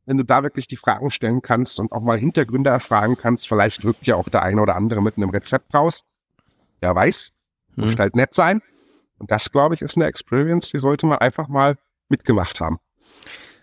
wenn 0.05 0.17
du 0.17 0.25
da 0.25 0.43
wirklich 0.43 0.67
die 0.67 0.75
Fragen 0.75 1.11
stellen 1.11 1.41
kannst 1.41 1.79
und 1.79 1.91
auch 1.91 2.01
mal 2.01 2.17
Hintergründe 2.17 2.69
erfragen 2.69 3.15
kannst, 3.15 3.47
vielleicht 3.47 3.83
wirkt 3.83 4.07
ja 4.07 4.15
auch 4.15 4.27
der 4.27 4.43
eine 4.43 4.61
oder 4.61 4.75
andere 4.75 5.01
mit 5.01 5.17
einem 5.17 5.29
Rezept 5.29 5.73
raus. 5.73 6.03
Wer 6.81 6.95
weiß, 6.95 7.31
muss 7.75 7.91
hm. 7.91 7.99
halt 7.99 8.15
nett 8.15 8.33
sein. 8.33 8.61
Und 9.19 9.31
das, 9.31 9.51
glaube 9.51 9.75
ich, 9.75 9.81
ist 9.81 9.97
eine 9.97 10.05
Experience, 10.05 10.71
die 10.71 10.79
sollte 10.79 11.05
man 11.05 11.19
einfach 11.19 11.47
mal 11.47 11.75
mitgemacht 12.09 12.59
haben. 12.59 12.79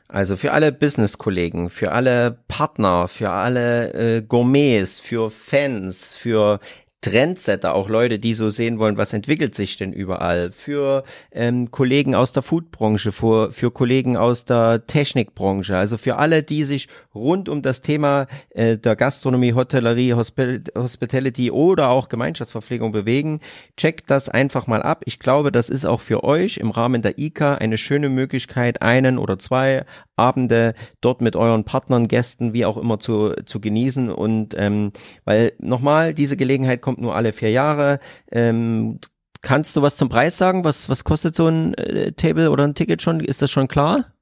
Also 0.08 0.36
für 0.36 0.52
alle 0.52 0.70
Business-Kollegen, 0.70 1.68
für 1.68 1.90
alle 1.90 2.44
Partner, 2.46 3.08
für 3.08 3.30
alle 3.30 3.92
äh, 3.94 4.22
Gourmets, 4.22 5.00
für 5.00 5.30
Fans, 5.30 6.14
für 6.14 6.60
Trendsetter, 7.00 7.74
auch 7.74 7.88
Leute, 7.88 8.18
die 8.18 8.32
so 8.32 8.48
sehen 8.48 8.78
wollen, 8.78 8.96
was 8.96 9.12
entwickelt 9.12 9.54
sich 9.54 9.76
denn 9.76 9.92
überall, 9.92 10.50
für 10.50 11.04
ähm, 11.30 11.70
Kollegen 11.70 12.14
aus 12.14 12.32
der 12.32 12.42
Foodbranche, 12.42 13.12
für, 13.12 13.52
für 13.52 13.70
Kollegen 13.70 14.16
aus 14.16 14.44
der 14.44 14.86
Technikbranche, 14.86 15.76
also 15.76 15.98
für 15.98 16.16
alle, 16.16 16.42
die 16.42 16.64
sich 16.64 16.88
rund 17.14 17.48
um 17.48 17.62
das 17.62 17.80
Thema 17.80 18.26
äh, 18.50 18.76
der 18.76 18.96
Gastronomie, 18.96 19.54
Hotellerie, 19.54 20.14
Hosp 20.14 20.40
Hospitality 20.76 21.50
oder 21.50 21.88
auch 21.90 22.08
Gemeinschaftsverpflegung 22.08 22.92
bewegen, 22.92 23.40
checkt 23.76 24.10
das 24.10 24.28
einfach 24.28 24.66
mal 24.66 24.82
ab. 24.82 25.02
Ich 25.06 25.18
glaube, 25.18 25.52
das 25.52 25.70
ist 25.70 25.84
auch 25.84 26.00
für 26.00 26.24
euch 26.24 26.56
im 26.56 26.70
Rahmen 26.70 27.02
der 27.02 27.18
ICA 27.18 27.54
eine 27.54 27.78
schöne 27.78 28.08
Möglichkeit, 28.08 28.82
einen 28.82 29.18
oder 29.18 29.38
zwei 29.38 29.84
Abende 30.16 30.74
dort 31.00 31.20
mit 31.20 31.36
euren 31.36 31.64
Partnern, 31.64 32.08
Gästen, 32.08 32.52
wie 32.52 32.64
auch 32.64 32.78
immer 32.78 32.98
zu, 32.98 33.34
zu 33.44 33.60
genießen. 33.60 34.10
Und 34.10 34.54
ähm, 34.58 34.92
weil 35.24 35.52
nochmal, 35.58 36.14
diese 36.14 36.36
Gelegenheit 36.36 36.80
kommt 36.80 36.95
nur 36.96 37.14
alle 37.14 37.32
vier 37.32 37.50
Jahre. 37.50 38.00
Ähm, 38.30 39.00
kannst 39.42 39.76
du 39.76 39.82
was 39.82 39.96
zum 39.96 40.08
Preis 40.08 40.38
sagen? 40.38 40.64
Was, 40.64 40.88
was 40.88 41.04
kostet 41.04 41.36
so 41.36 41.46
ein 41.46 41.74
äh, 41.74 42.12
Table 42.12 42.50
oder 42.50 42.64
ein 42.64 42.74
Ticket 42.74 43.02
schon? 43.02 43.20
Ist 43.20 43.42
das 43.42 43.50
schon 43.50 43.68
klar? 43.68 44.12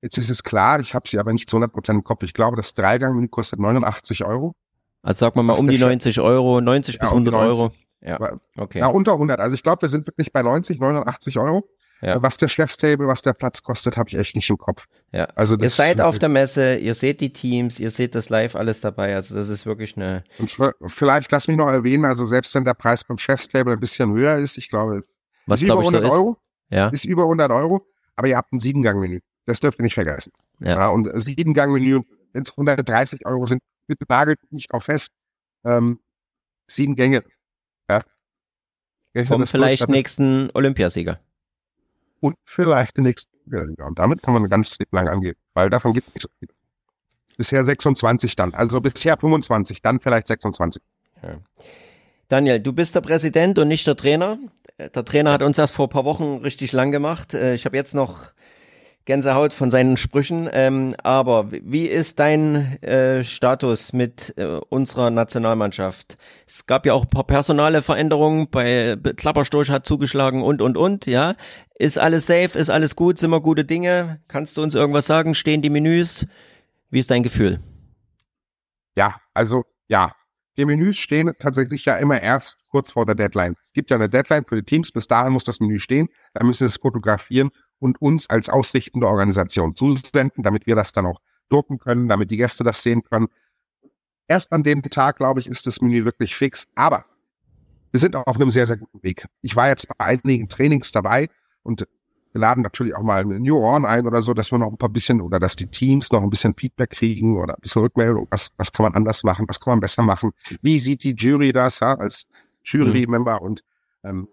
Jetzt 0.00 0.16
ist 0.16 0.30
es 0.30 0.42
klar, 0.44 0.78
ich 0.80 0.94
habe 0.94 1.08
sie 1.08 1.18
aber 1.18 1.32
nicht 1.32 1.50
zu 1.50 1.56
100% 1.56 1.90
im 1.90 2.04
Kopf. 2.04 2.22
Ich 2.22 2.32
glaube, 2.32 2.56
das 2.56 2.74
Dreigang 2.74 3.30
kostet 3.30 3.58
89 3.58 4.24
Euro. 4.24 4.54
Also 5.02 5.20
sagen 5.20 5.36
wir 5.36 5.42
mal 5.42 5.54
um 5.54 5.66
die 5.68 5.78
90 5.78 6.20
Euro, 6.20 6.60
90 6.60 6.94
ja, 6.94 7.00
bis 7.00 7.10
100 7.10 7.34
um 7.34 7.40
Euro. 7.40 7.72
Ja, 8.00 8.38
okay. 8.56 8.78
Na, 8.80 8.88
unter 8.88 9.12
100. 9.12 9.40
Also 9.40 9.54
ich 9.54 9.62
glaube, 9.62 9.82
wir 9.82 9.88
sind 9.88 10.06
wirklich 10.06 10.32
bei 10.32 10.42
90, 10.42 10.78
89 10.78 11.38
Euro. 11.38 11.68
Ja. 12.00 12.22
Was 12.22 12.36
der 12.36 12.48
Chefstable, 12.48 13.08
was 13.08 13.22
der 13.22 13.32
Platz 13.32 13.62
kostet, 13.62 13.96
habe 13.96 14.08
ich 14.08 14.16
echt 14.16 14.36
nicht 14.36 14.48
im 14.50 14.58
Kopf. 14.58 14.86
Ja. 15.12 15.24
Also 15.34 15.56
ihr 15.58 15.70
seid 15.70 16.00
auf 16.00 16.18
der 16.18 16.28
Messe, 16.28 16.76
ihr 16.76 16.94
seht 16.94 17.20
die 17.20 17.32
Teams, 17.32 17.80
ihr 17.80 17.90
seht 17.90 18.14
das 18.14 18.28
live 18.28 18.54
alles 18.54 18.80
dabei. 18.80 19.16
Also 19.16 19.34
das 19.34 19.48
ist 19.48 19.66
wirklich 19.66 19.96
eine. 19.96 20.22
Und 20.38 20.56
vielleicht 20.86 21.32
lass 21.32 21.48
mich 21.48 21.56
noch 21.56 21.68
erwähnen, 21.68 22.04
also 22.04 22.24
selbst 22.24 22.54
wenn 22.54 22.64
der 22.64 22.74
Preis 22.74 23.02
beim 23.02 23.18
Chefstable 23.18 23.72
ein 23.72 23.80
bisschen 23.80 24.12
höher 24.12 24.36
ist, 24.38 24.58
ich 24.58 24.68
glaube, 24.68 25.02
was 25.46 25.60
ist 25.60 25.68
über 25.68 25.80
100 25.80 26.04
so 26.04 26.12
Euro. 26.12 26.36
Ja. 26.70 26.88
Ist 26.88 27.04
über 27.04 27.22
100 27.22 27.50
Euro, 27.50 27.84
aber 28.14 28.28
ihr 28.28 28.36
habt 28.36 28.52
ein 28.52 28.60
Siebengang-Menü. 28.60 29.20
Das 29.46 29.60
dürft 29.60 29.80
ihr 29.80 29.82
nicht 29.82 29.94
vergessen. 29.94 30.32
Ja. 30.60 30.78
ja 30.78 30.88
und 30.88 31.10
Siebengang-Menü, 31.20 32.00
wenn 32.32 32.42
es 32.42 32.50
130 32.50 33.26
Euro 33.26 33.46
sind, 33.46 33.60
bitte 33.88 34.04
nagelt 34.08 34.38
nicht 34.50 34.72
auf 34.72 34.84
fest. 34.84 35.10
Ähm, 35.64 35.98
sieben 36.68 36.94
Gänge. 36.94 37.24
Ja. 37.90 38.02
Vom 39.26 39.46
vielleicht 39.46 39.88
nächsten 39.88 40.50
Olympiasieger 40.54 41.18
und 42.20 42.36
vielleicht 42.44 42.96
den 42.96 43.04
nächsten 43.04 43.30
Und 43.82 43.98
damit 43.98 44.22
kann 44.22 44.34
man 44.34 44.48
ganz 44.48 44.76
lang 44.90 45.08
angehen, 45.08 45.36
weil 45.54 45.70
davon 45.70 45.92
gibt 45.92 46.08
es 46.08 46.14
nicht 46.14 46.22
so 46.22 46.28
viel. 46.38 46.48
Bisher 47.36 47.64
26 47.64 48.34
dann, 48.36 48.52
also 48.52 48.80
bisher 48.80 49.16
25, 49.16 49.80
dann 49.80 50.00
vielleicht 50.00 50.26
26. 50.26 50.82
Ja. 51.22 51.38
Daniel, 52.28 52.60
du 52.60 52.72
bist 52.72 52.94
der 52.94 53.00
Präsident 53.00 53.58
und 53.58 53.68
nicht 53.68 53.86
der 53.86 53.96
Trainer. 53.96 54.38
Der 54.78 55.04
Trainer 55.04 55.32
hat 55.32 55.42
uns 55.42 55.56
das 55.56 55.70
vor 55.70 55.86
ein 55.86 55.90
paar 55.90 56.04
Wochen 56.04 56.38
richtig 56.38 56.72
lang 56.72 56.92
gemacht. 56.92 57.32
Äh, 57.34 57.54
ich 57.54 57.64
habe 57.64 57.76
jetzt 57.76 57.94
noch 57.94 58.32
Gänsehaut 59.08 59.54
von 59.54 59.70
seinen 59.70 59.96
Sprüchen. 59.96 60.50
Ähm, 60.52 60.94
aber 61.02 61.50
wie 61.50 61.86
ist 61.86 62.18
dein 62.18 62.82
äh, 62.82 63.24
Status 63.24 63.94
mit 63.94 64.34
äh, 64.36 64.60
unserer 64.68 65.08
Nationalmannschaft? 65.10 66.18
Es 66.46 66.66
gab 66.66 66.84
ja 66.84 66.92
auch 66.92 67.04
ein 67.04 67.08
paar 67.10 67.24
personale 67.24 67.80
Veränderungen. 67.80 68.50
Bei 68.50 68.96
Klapperstorch 69.16 69.70
hat 69.70 69.86
zugeschlagen 69.86 70.42
und 70.42 70.60
und 70.60 70.76
und. 70.76 71.06
Ja, 71.06 71.36
ist 71.78 71.98
alles 71.98 72.26
safe? 72.26 72.58
Ist 72.58 72.68
alles 72.68 72.96
gut? 72.96 73.18
Sind 73.18 73.30
wir 73.30 73.40
gute 73.40 73.64
Dinge? 73.64 74.20
Kannst 74.28 74.58
du 74.58 74.62
uns 74.62 74.74
irgendwas 74.74 75.06
sagen? 75.06 75.34
Stehen 75.34 75.62
die 75.62 75.70
Menüs? 75.70 76.26
Wie 76.90 76.98
ist 76.98 77.10
dein 77.10 77.22
Gefühl? 77.22 77.60
Ja, 78.94 79.16
also 79.32 79.64
ja, 79.88 80.12
die 80.58 80.66
Menüs 80.66 80.98
stehen 80.98 81.32
tatsächlich 81.38 81.86
ja 81.86 81.96
immer 81.96 82.20
erst 82.20 82.58
kurz 82.68 82.92
vor 82.92 83.06
der 83.06 83.14
Deadline. 83.14 83.54
Es 83.64 83.72
gibt 83.72 83.88
ja 83.88 83.96
eine 83.96 84.10
Deadline 84.10 84.44
für 84.46 84.56
die 84.56 84.64
Teams, 84.64 84.92
bis 84.92 85.06
dahin 85.06 85.32
muss 85.32 85.44
das 85.44 85.60
Menü 85.60 85.78
stehen, 85.78 86.08
da 86.34 86.44
müssen 86.44 86.68
sie 86.68 86.74
es 86.74 86.76
fotografieren 86.76 87.50
und 87.78 88.00
uns 88.00 88.28
als 88.28 88.48
ausrichtende 88.48 89.06
Organisation 89.06 89.74
zusenden, 89.74 90.42
damit 90.42 90.66
wir 90.66 90.76
das 90.76 90.92
dann 90.92 91.06
auch 91.06 91.20
drucken 91.48 91.78
können, 91.78 92.08
damit 92.08 92.30
die 92.30 92.36
Gäste 92.36 92.64
das 92.64 92.82
sehen 92.82 93.02
können. 93.02 93.28
Erst 94.26 94.52
an 94.52 94.62
dem 94.62 94.82
Tag, 94.82 95.16
glaube 95.16 95.40
ich, 95.40 95.46
ist 95.46 95.66
das 95.66 95.80
Menü 95.80 96.04
wirklich 96.04 96.34
fix. 96.34 96.66
Aber 96.74 97.04
wir 97.90 98.00
sind 98.00 98.14
auch 98.14 98.26
auf 98.26 98.36
einem 98.36 98.50
sehr, 98.50 98.66
sehr 98.66 98.76
guten 98.76 99.02
Weg. 99.02 99.26
Ich 99.40 99.56
war 99.56 99.68
jetzt 99.68 99.88
bei 99.88 99.94
einigen 99.98 100.48
Trainings 100.48 100.92
dabei 100.92 101.28
und 101.62 101.86
wir 102.32 102.40
laden 102.42 102.62
natürlich 102.62 102.94
auch 102.94 103.02
mal 103.02 103.22
eine 103.22 103.40
New 103.40 103.56
On 103.56 103.86
ein 103.86 104.06
oder 104.06 104.22
so, 104.22 104.34
dass 104.34 104.52
wir 104.52 104.58
noch 104.58 104.70
ein 104.70 104.76
paar 104.76 104.90
bisschen 104.90 105.22
oder 105.22 105.38
dass 105.38 105.56
die 105.56 105.66
Teams 105.66 106.12
noch 106.12 106.22
ein 106.22 106.28
bisschen 106.28 106.54
Feedback 106.54 106.90
kriegen 106.90 107.38
oder 107.38 107.54
ein 107.54 107.60
bisschen 107.60 107.82
Rückmeldung. 107.82 108.26
Was, 108.30 108.52
was 108.58 108.70
kann 108.70 108.84
man 108.84 108.94
anders 108.94 109.24
machen? 109.24 109.46
Was 109.48 109.60
kann 109.60 109.72
man 109.72 109.80
besser 109.80 110.02
machen? 110.02 110.32
Wie 110.60 110.78
sieht 110.78 111.04
die 111.04 111.14
Jury 111.14 111.52
das 111.52 111.80
ja, 111.80 111.94
als 111.94 112.26
Jury-Member? 112.64 113.40
Mhm. 113.40 113.46
Und 113.46 113.64
ähm, 114.04 114.28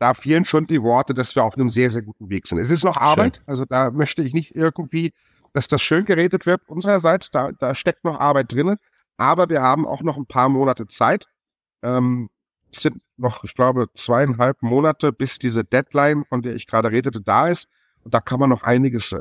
da 0.00 0.14
fehlen 0.14 0.44
schon 0.46 0.66
die 0.66 0.82
Worte, 0.82 1.14
dass 1.14 1.36
wir 1.36 1.44
auf 1.44 1.54
einem 1.56 1.68
sehr, 1.68 1.90
sehr 1.90 2.02
guten 2.02 2.30
Weg 2.30 2.46
sind. 2.46 2.58
Es 2.58 2.70
ist 2.70 2.84
noch 2.84 2.96
Arbeit, 2.96 3.36
Schön. 3.36 3.44
also 3.46 3.64
da 3.66 3.90
möchte 3.90 4.22
ich 4.22 4.32
nicht 4.32 4.56
irgendwie, 4.56 5.12
dass 5.52 5.68
das 5.68 5.82
schön 5.82 6.06
geredet 6.06 6.46
wird 6.46 6.68
unsererseits, 6.68 7.30
da, 7.30 7.52
da 7.52 7.74
steckt 7.74 8.02
noch 8.02 8.18
Arbeit 8.18 8.52
drin, 8.52 8.76
aber 9.18 9.50
wir 9.50 9.60
haben 9.60 9.86
auch 9.86 10.02
noch 10.02 10.16
ein 10.16 10.26
paar 10.26 10.48
Monate 10.48 10.88
Zeit. 10.88 11.26
Ähm, 11.82 12.30
es 12.72 12.82
sind 12.82 13.02
noch, 13.18 13.44
ich 13.44 13.54
glaube, 13.54 13.88
zweieinhalb 13.94 14.62
Monate, 14.62 15.12
bis 15.12 15.38
diese 15.38 15.64
Deadline, 15.64 16.24
von 16.24 16.40
der 16.40 16.54
ich 16.54 16.66
gerade 16.66 16.90
redete, 16.90 17.20
da 17.20 17.48
ist. 17.48 17.68
Und 18.02 18.14
da 18.14 18.20
kann 18.20 18.40
man 18.40 18.48
noch 18.48 18.62
einiges 18.62 19.12
äh, 19.12 19.18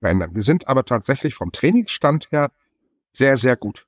verändern. 0.00 0.34
Wir 0.34 0.42
sind 0.42 0.68
aber 0.68 0.84
tatsächlich 0.84 1.34
vom 1.34 1.52
Trainingsstand 1.52 2.28
her 2.30 2.50
sehr, 3.12 3.36
sehr 3.36 3.56
gut. 3.56 3.85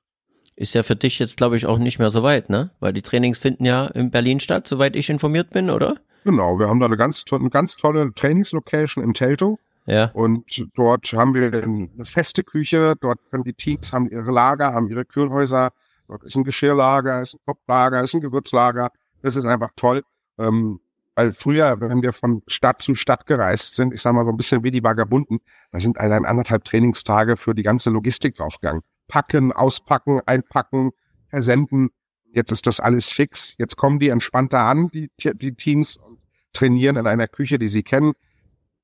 Ist 0.59 0.75
ja 0.75 0.83
für 0.83 0.95
dich 0.95 1.19
jetzt, 1.19 1.37
glaube 1.37 1.55
ich, 1.55 1.65
auch 1.65 1.77
nicht 1.77 1.99
mehr 1.99 2.09
so 2.09 2.21
weit, 2.21 2.49
ne? 2.49 2.71
Weil 2.79 2.93
die 2.93 3.01
Trainings 3.01 3.37
finden 3.37 3.65
ja 3.65 3.87
in 3.87 4.11
Berlin 4.11 4.39
statt, 4.39 4.67
soweit 4.67 4.95
ich 4.95 5.09
informiert 5.09 5.51
bin, 5.51 5.69
oder? 5.69 5.95
Genau, 6.25 6.59
wir 6.59 6.67
haben 6.67 6.79
da 6.79 6.85
eine 6.85 6.97
ganz, 6.97 7.23
eine 7.31 7.49
ganz 7.49 7.77
tolle 7.77 8.13
Trainingslocation 8.13 9.03
im 9.03 9.13
Telto. 9.13 9.57
Ja. 9.85 10.11
Und 10.13 10.65
dort 10.75 11.11
haben 11.13 11.33
wir 11.33 11.51
eine 11.51 11.89
feste 12.03 12.43
Küche, 12.43 12.95
dort 12.99 13.19
können 13.31 13.45
die 13.45 13.53
Teams 13.53 13.93
haben 13.93 14.09
ihre 14.09 14.31
Lager, 14.31 14.73
haben 14.73 14.89
ihre 14.89 15.05
Kühlhäuser, 15.05 15.71
Dort 16.09 16.23
ist 16.23 16.35
ein 16.35 16.43
Geschirrlager, 16.43 17.21
ist 17.21 17.35
ein 17.35 17.39
Kopflager, 17.45 18.01
ist 18.01 18.15
ein 18.15 18.21
Gewürzlager. 18.21 18.89
Das 19.21 19.35
ist 19.35 19.45
einfach 19.45 19.69
toll. 19.75 20.01
Ähm, 20.39 20.79
weil 21.13 21.31
früher, 21.33 21.79
wenn 21.79 22.01
wir 22.01 22.13
von 22.13 22.41
Stadt 22.47 22.81
zu 22.81 22.95
Stadt 22.95 23.27
gereist 23.27 23.75
sind, 23.75 23.93
ich 23.93 24.01
sag 24.01 24.13
mal 24.13 24.25
so 24.25 24.31
ein 24.31 24.37
bisschen 24.37 24.63
wie 24.63 24.71
die 24.71 24.83
Vagabunden, 24.83 25.39
da 25.71 25.79
sind 25.79 25.99
allein 25.99 26.25
anderthalb 26.25 26.63
Trainingstage 26.63 27.37
für 27.37 27.53
die 27.53 27.61
ganze 27.61 27.91
Logistik 27.91 28.35
draufgegangen. 28.35 28.81
Packen, 29.09 29.51
auspacken, 29.51 30.21
einpacken, 30.25 30.91
versenden. 31.27 31.89
Jetzt 32.31 32.51
ist 32.51 32.65
das 32.67 32.79
alles 32.79 33.09
fix. 33.09 33.55
Jetzt 33.57 33.75
kommen 33.75 33.99
die 33.99 34.07
entspannter 34.07 34.59
an, 34.59 34.89
die, 34.89 35.09
die 35.17 35.55
Teams, 35.55 35.97
und 35.97 36.19
trainieren 36.53 36.95
in 36.95 37.07
einer 37.07 37.27
Küche, 37.27 37.59
die 37.59 37.67
sie 37.67 37.83
kennen. 37.83 38.13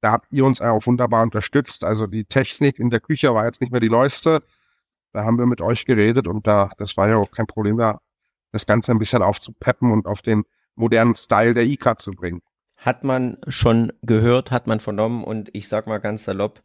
Da 0.02 0.12
habt 0.12 0.28
ihr 0.32 0.46
uns 0.46 0.62
auch 0.62 0.86
wunderbar 0.86 1.24
unterstützt. 1.24 1.84
Also 1.84 2.08
die 2.08 2.26
Technik 2.26 2.80
in 2.80 2.90
der 2.90 3.00
Küche 3.00 3.34
war 3.34 3.46
jetzt 3.46 3.62
nicht 3.62 3.72
mehr 3.72 3.82
die 3.82 3.90
neueste. 3.90 4.44
Da 5.14 5.24
haben 5.24 5.38
wir 5.38 5.46
mit 5.46 5.62
euch 5.62 5.86
geredet 5.86 6.28
und 6.28 6.46
da, 6.46 6.70
das 6.78 6.98
war 6.98 7.08
ja 7.08 7.18
auch 7.18 7.32
kein 7.32 7.48
Problem 7.48 7.78
da, 7.78 8.00
das 8.52 8.66
Ganze 8.66 8.92
ein 8.92 9.00
bisschen 9.00 9.24
aufzupeppen 9.24 9.92
und 9.92 10.08
auf 10.08 10.22
den 10.22 10.44
modernen 10.76 11.16
Style 11.16 11.54
der 11.54 11.64
IK 11.64 12.00
zu 12.00 12.12
bringen. 12.12 12.42
Hat 12.78 13.04
man 13.04 13.38
schon 13.48 13.94
gehört, 14.02 14.52
hat 14.52 14.68
man 14.68 14.80
vernommen 14.80 15.24
und 15.24 15.50
ich 15.54 15.68
sag 15.68 15.88
mal 15.88 16.00
ganz 16.00 16.26
salopp, 16.26 16.62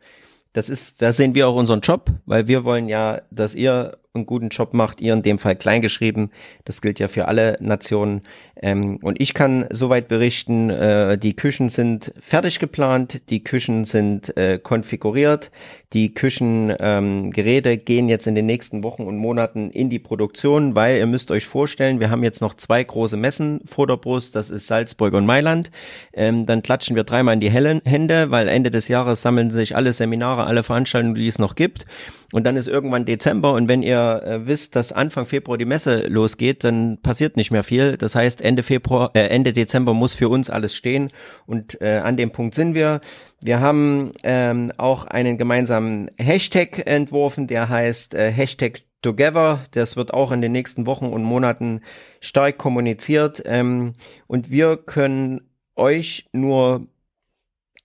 das 0.53 0.69
ist, 0.69 1.03
da 1.03 1.13
sehen 1.13 1.35
wir 1.35 1.49
auch 1.49 1.55
unseren 1.55 1.81
Job, 1.81 2.11
weil 2.27 2.49
wir 2.49 2.65
wollen 2.65 2.89
ja, 2.89 3.23
dass 3.31 3.55
ihr 3.55 3.99
einen 4.13 4.27
guten 4.27 4.49
Job 4.49 4.75
macht, 4.75 5.01
ihr 5.01 5.13
in 5.13 5.23
dem 5.23 5.39
Fall 5.39 5.55
kleingeschrieben. 5.55 6.33
Das 6.65 6.83
gilt 6.83 6.99
ja 6.99 7.07
für 7.07 7.29
alle 7.29 7.57
Nationen. 7.61 8.23
Ähm, 8.61 8.99
und 9.03 9.21
ich 9.21 9.35
kann 9.35 9.67
soweit 9.71 10.09
berichten, 10.09 10.69
äh, 10.69 11.17
die 11.17 11.37
Küchen 11.37 11.69
sind 11.69 12.13
fertig 12.19 12.59
geplant, 12.59 13.31
die 13.31 13.45
Küchen 13.45 13.85
sind 13.85 14.37
äh, 14.37 14.59
konfiguriert, 14.59 15.53
die 15.93 16.13
Küchengeräte 16.13 17.71
ähm, 17.71 17.85
gehen 17.85 18.09
jetzt 18.09 18.27
in 18.27 18.35
den 18.35 18.47
nächsten 18.47 18.83
Wochen 18.83 19.05
und 19.05 19.17
Monaten 19.17 19.71
in 19.71 19.91
die 19.91 20.01
Produktion, 20.01 20.75
weil 20.75 20.99
ihr 20.99 21.07
müsst 21.07 21.31
euch 21.31 21.47
vorstellen, 21.47 22.01
wir 22.01 22.11
haben 22.11 22.25
jetzt 22.25 22.41
noch 22.41 22.55
zwei 22.55 22.83
große 22.83 23.17
Messen 23.17 23.61
vor 23.65 23.87
der 23.87 23.97
Brust, 23.97 24.35
das 24.35 24.51
ist 24.51 24.67
Salzburg 24.67 25.15
und 25.15 25.25
Mailand. 25.25 25.71
Ähm, 26.13 26.47
dann 26.47 26.63
klatschen 26.63 26.97
wir 26.97 27.05
dreimal 27.05 27.35
in 27.35 27.41
die 27.41 27.51
Hände, 27.51 28.31
weil 28.33 28.49
Ende 28.49 28.73
des 28.73 28.89
Jahres 28.89 29.23
sammeln 29.23 29.51
sich 29.51 29.77
alle 29.77 29.93
Seminare, 29.93 30.47
alle 30.47 30.65
Veranstaltungen, 30.65 31.15
die 31.15 31.29
es 31.29 31.39
noch 31.39 31.55
gibt. 31.55 31.87
Und 32.33 32.45
dann 32.45 32.57
ist 32.57 32.69
irgendwann 32.69 33.05
Dezember 33.05 33.55
und 33.55 33.69
wenn 33.69 33.83
ihr 33.83 34.23
äh, 34.25 34.47
wisst, 34.47 34.77
dass 34.77 34.93
Anfang 34.93 35.25
Februar 35.25 35.59
die 35.59 35.65
Messe 35.65 36.07
losgeht, 36.07 36.63
dann 36.63 36.99
passiert 37.03 37.37
nicht 37.37 37.51
mehr 37.51 37.65
viel. 37.65 37.97
Das 37.97 38.15
heißt, 38.15 38.41
Ende 38.41 38.63
Februar, 38.63 39.11
äh, 39.15 39.27
Ende 39.27 39.53
Dezember 39.53 39.95
muss 39.95 40.15
für 40.15 40.29
uns 40.29 40.49
alles 40.49 40.77
stehen 40.77 41.11
und 41.47 41.81
äh, 41.81 41.99
an 41.99 42.17
dem 42.17 42.31
Punkt 42.31 42.55
sind 42.55 42.75
wir. 42.75 43.01
Wir 43.43 43.61
haben 43.61 44.13
ähm, 44.23 44.73
auch 44.77 45.07
einen 45.07 45.39
gemeinsamen 45.39 46.09
Hashtag 46.19 46.87
entworfen, 46.87 47.49
der 47.49 47.69
heißt 47.69 48.15
äh, 48.15 48.31
Hashtag 48.31 48.83
Together. 49.03 49.63
Das 49.73 49.97
wird 49.97 50.13
auch 50.13 50.31
in 50.31 50.43
den 50.43 50.53
nächsten 50.53 50.87
Wochen 50.87 51.07
und 51.07 51.23
Monaten 51.23 51.81
stark 52.21 52.59
kommuniziert. 52.59 53.43
Ähm, 53.47 53.95
und 54.27 54.51
wir 54.51 54.77
können 54.77 55.41
euch 55.75 56.29
nur 56.33 56.87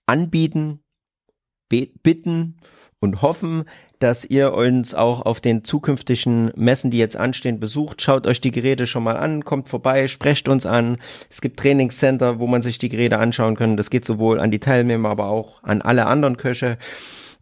anbieten, 0.04 0.80
bitten 1.68 2.58
und 3.00 3.22
hoffen, 3.22 3.64
dass 3.98 4.24
ihr 4.24 4.52
uns 4.52 4.94
auch 4.94 5.22
auf 5.22 5.40
den 5.40 5.64
zukünftigen 5.64 6.52
Messen, 6.54 6.90
die 6.90 6.98
jetzt 6.98 7.16
anstehen, 7.16 7.60
besucht. 7.60 8.02
Schaut 8.02 8.26
euch 8.26 8.40
die 8.40 8.50
Geräte 8.50 8.86
schon 8.86 9.02
mal 9.02 9.16
an, 9.16 9.44
kommt 9.44 9.68
vorbei, 9.68 10.06
sprecht 10.08 10.48
uns 10.48 10.66
an. 10.66 10.98
Es 11.30 11.40
gibt 11.40 11.58
Trainingscenter, 11.58 12.38
wo 12.38 12.46
man 12.46 12.62
sich 12.62 12.78
die 12.78 12.88
Geräte 12.88 13.18
anschauen 13.18 13.56
kann. 13.56 13.76
Das 13.76 13.90
geht 13.90 14.04
sowohl 14.04 14.38
an 14.40 14.50
die 14.50 14.58
Teilnehmer, 14.58 15.08
aber 15.08 15.28
auch 15.28 15.62
an 15.62 15.82
alle 15.82 16.06
anderen 16.06 16.36
Köche. 16.36 16.78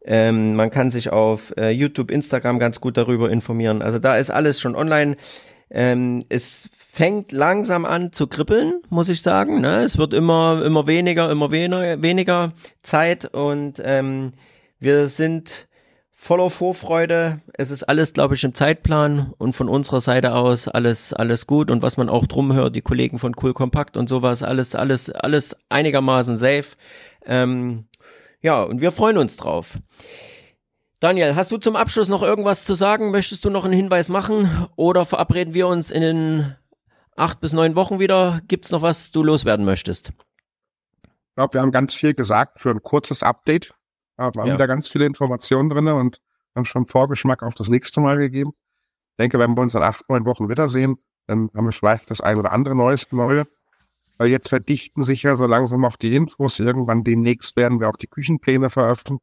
Ähm, 0.05 0.55
man 0.55 0.71
kann 0.71 0.91
sich 0.91 1.11
auf 1.11 1.55
äh, 1.57 1.71
YouTube, 1.71 2.11
Instagram 2.11 2.59
ganz 2.59 2.81
gut 2.81 2.97
darüber 2.97 3.31
informieren. 3.31 3.83
Also 3.83 3.99
da 3.99 4.17
ist 4.17 4.31
alles 4.31 4.61
schon 4.61 4.77
online. 4.77 5.17
Ähm, 5.71 6.25
es 6.29 6.69
fängt 6.77 7.33
langsam 7.33 7.85
an 7.85 8.13
zu 8.13 8.27
kribbeln, 8.27 8.83
muss 8.91 9.09
ich 9.09 9.23
sagen. 9.23 9.61
Ne? 9.61 9.79
Es 9.79 9.99
wird 9.99 10.13
immer, 10.13 10.63
immer 10.65 10.87
weniger, 10.87 11.31
immer 11.31 11.51
weniger, 11.51 12.01
weniger 12.03 12.53
Zeit 12.83 13.25
und 13.35 13.83
ähm, 13.85 14.35
wir 14.79 15.07
sind 15.09 15.69
voller 16.25 16.49
Vorfreude. 16.49 17.43
Es 17.53 17.71
ist 17.71 17.83
alles, 17.83 18.15
glaube 18.15 18.35
ich, 18.35 18.45
im 18.45 18.55
Zeitplan 18.55 19.35
und 19.37 19.55
von 19.55 19.69
unserer 19.69 20.01
Seite 20.01 20.35
aus 20.35 20.69
alles, 20.69 21.13
alles 21.13 21.47
gut 21.47 21.71
und 21.71 21.83
was 21.83 21.97
man 21.97 22.09
auch 22.09 22.27
drum 22.27 22.55
hört, 22.55 22.75
die 22.75 22.81
Kollegen 22.81 23.19
von 23.19 23.35
Cool 23.41 23.53
Compact 23.53 23.97
und 23.97 24.09
sowas, 24.09 24.43
alles, 24.43 24.75
alles, 24.75 25.11
alles 25.11 25.57
einigermaßen 25.69 26.37
safe. 26.37 26.77
Ähm, 27.27 27.87
ja, 28.41 28.63
und 28.63 28.81
wir 28.81 28.93
freuen 28.93 29.19
uns 29.19 29.37
drauf. 29.37 29.79
Daniel, 31.01 31.35
hast 31.35 31.53
du 31.53 31.59
zum 31.59 31.77
Abschluss 31.77 32.09
noch 32.09 32.23
irgendwas 32.23 32.65
zu 32.65 32.75
sagen? 32.75 33.11
Möchtest 33.11 33.45
du 33.45 33.51
noch 33.51 33.67
einen 33.67 33.75
Hinweis 33.75 34.09
machen 34.09 34.67
oder 34.77 35.05
verabreden 35.05 35.53
wir 35.53 35.67
uns 35.67 35.91
in 35.91 36.01
den 36.01 36.57
acht 37.17 37.41
bis 37.41 37.53
neun 37.53 37.77
Wochen 37.77 37.99
wieder? 37.99 38.41
Gibt 38.49 38.65
es 38.65 38.71
noch 38.71 38.81
was 38.81 39.11
du 39.13 39.23
loswerden 39.23 39.67
möchtest? 39.67 40.13
Ich 41.03 41.35
glaube, 41.37 41.55
wir 41.55 41.61
haben 41.61 41.73
ganz 41.73 41.93
viel 41.93 42.15
gesagt 42.15 42.61
für 42.61 42.71
ein 42.71 42.83
kurzes 42.83 43.23
Update. 43.23 43.75
Ja, 44.19 44.35
waren 44.35 44.49
ja. 44.49 44.55
wieder 44.55 44.67
ganz 44.67 44.89
viele 44.89 45.07
Informationen 45.07 45.71
drin 45.71 45.89
und 45.89 46.21
haben 46.55 46.65
schon 46.65 46.87
Vorgeschmack 46.87 47.43
auf 47.43 47.55
das 47.55 47.69
nächste 47.69 48.01
Mal 48.01 48.19
gegeben. 48.19 48.53
Ich 49.13 49.17
denke, 49.19 49.39
wenn 49.39 49.57
wir 49.57 49.63
uns 49.63 49.75
in 49.75 49.83
acht, 49.83 50.09
neun 50.09 50.25
Wochen 50.25 50.49
wiedersehen, 50.49 50.97
dann 51.27 51.51
haben 51.55 51.67
wir 51.67 51.73
vielleicht 51.73 52.11
das 52.11 52.21
ein 52.21 52.39
oder 52.39 52.53
andere 52.53 52.75
Neues 52.75 53.11
Neue. 53.11 53.47
Weil 54.17 54.29
jetzt 54.29 54.49
verdichten 54.49 55.03
sich 55.03 55.25
ja 55.25 55.35
so 55.35 55.47
langsam 55.47 55.85
auch 55.85 55.97
die 55.97 56.15
Infos. 56.15 56.61
Irgendwann 56.61 57.03
demnächst 57.03 57.57
werden 57.57 57.81
wir 57.81 57.89
auch 57.89 57.97
die 57.97 58.07
Küchenpläne 58.07 58.71
veröffentlichen. 58.71 59.21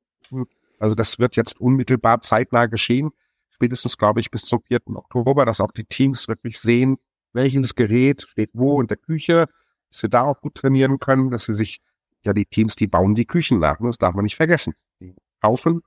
Also 0.79 0.95
das 0.95 1.19
wird 1.19 1.35
jetzt 1.35 1.61
unmittelbar 1.61 2.21
zeitnah 2.21 2.65
geschehen. 2.65 3.11
Spätestens, 3.51 3.97
glaube 3.97 4.19
ich, 4.19 4.31
bis 4.31 4.41
zum 4.41 4.61
4. 4.63 4.79
Oktober, 4.95 5.45
dass 5.45 5.61
auch 5.61 5.71
die 5.71 5.85
Teams 5.85 6.27
wirklich 6.27 6.59
sehen, 6.59 6.97
welches 7.31 7.75
Gerät 7.75 8.23
steht 8.23 8.49
wo 8.53 8.81
in 8.81 8.87
der 8.87 8.97
Küche, 8.97 9.47
dass 9.89 9.99
sie 9.99 10.09
da 10.09 10.23
auch 10.23 10.41
gut 10.41 10.55
trainieren 10.55 10.99
können, 10.99 11.29
dass 11.29 11.43
sie 11.43 11.53
sich 11.53 11.79
ja, 12.23 12.33
die 12.33 12.45
Teams, 12.45 12.75
die 12.75 12.87
bauen 12.87 13.15
die 13.15 13.25
Küchen 13.25 13.59
nach. 13.59 13.79
Ne? 13.79 13.87
Das 13.87 13.97
darf 13.97 14.13
man 14.13 14.23
nicht 14.23 14.35
vergessen. 14.35 14.73
Die 14.99 15.15
kaufen 15.41 15.81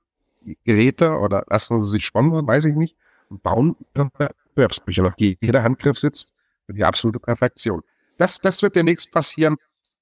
Geräte 0.63 1.17
oder 1.17 1.43
lassen 1.49 1.81
sie 1.81 1.89
sich 1.89 2.05
sponsern, 2.05 2.45
weiß 2.45 2.65
ich 2.65 2.75
nicht, 2.75 2.95
und 3.29 3.41
bauen 3.41 3.75
Wettbewerbsküche 3.93 5.01
nach. 5.01 5.15
Jeder 5.17 5.63
Handgriff 5.63 5.97
sitzt 5.97 6.33
für 6.65 6.73
die 6.73 6.83
absolute 6.83 7.19
Perfektion. 7.19 7.81
Das, 8.17 8.39
das 8.39 8.61
wird 8.61 8.75
demnächst 8.75 9.11
passieren. 9.11 9.57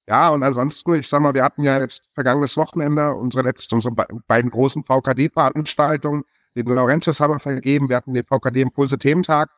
Ja, 0.08 0.30
und 0.30 0.43
ansonsten, 0.43 0.96
ich 0.96 1.08
sag 1.08 1.22
mal, 1.22 1.34
wir 1.34 1.43
hatten 1.43 1.63
ja 1.63 1.80
jetzt 1.80 2.10
vergangenes 2.13 2.58
Wochenende 2.58 3.13
unsere 3.13 3.43
letzte, 3.43 3.76
unsere 3.76 3.96
beiden 4.28 4.52
großen 4.52 4.84
VKD-Veranstaltungen. 4.84 6.24
Den 6.56 6.65
Laurentius 6.67 7.19
haben 7.19 7.34
wir 7.34 7.39
vergeben. 7.39 7.89
Wir 7.89 7.96
hatten 7.96 8.13
den 8.13 8.26
VKD 8.26 8.62
Impulse 8.62 8.98
Thementag. 8.98 9.50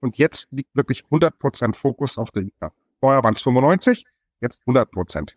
Und 0.00 0.16
jetzt 0.16 0.48
liegt 0.52 0.74
wirklich 0.76 1.04
100% 1.10 1.74
Fokus 1.74 2.16
auf 2.16 2.30
der 2.30 2.42
Liga. 2.42 2.72
Vorher 3.00 3.22
waren 3.24 3.34
es 3.34 3.42
95, 3.42 4.04
jetzt 4.40 4.62
100%. 4.66 5.32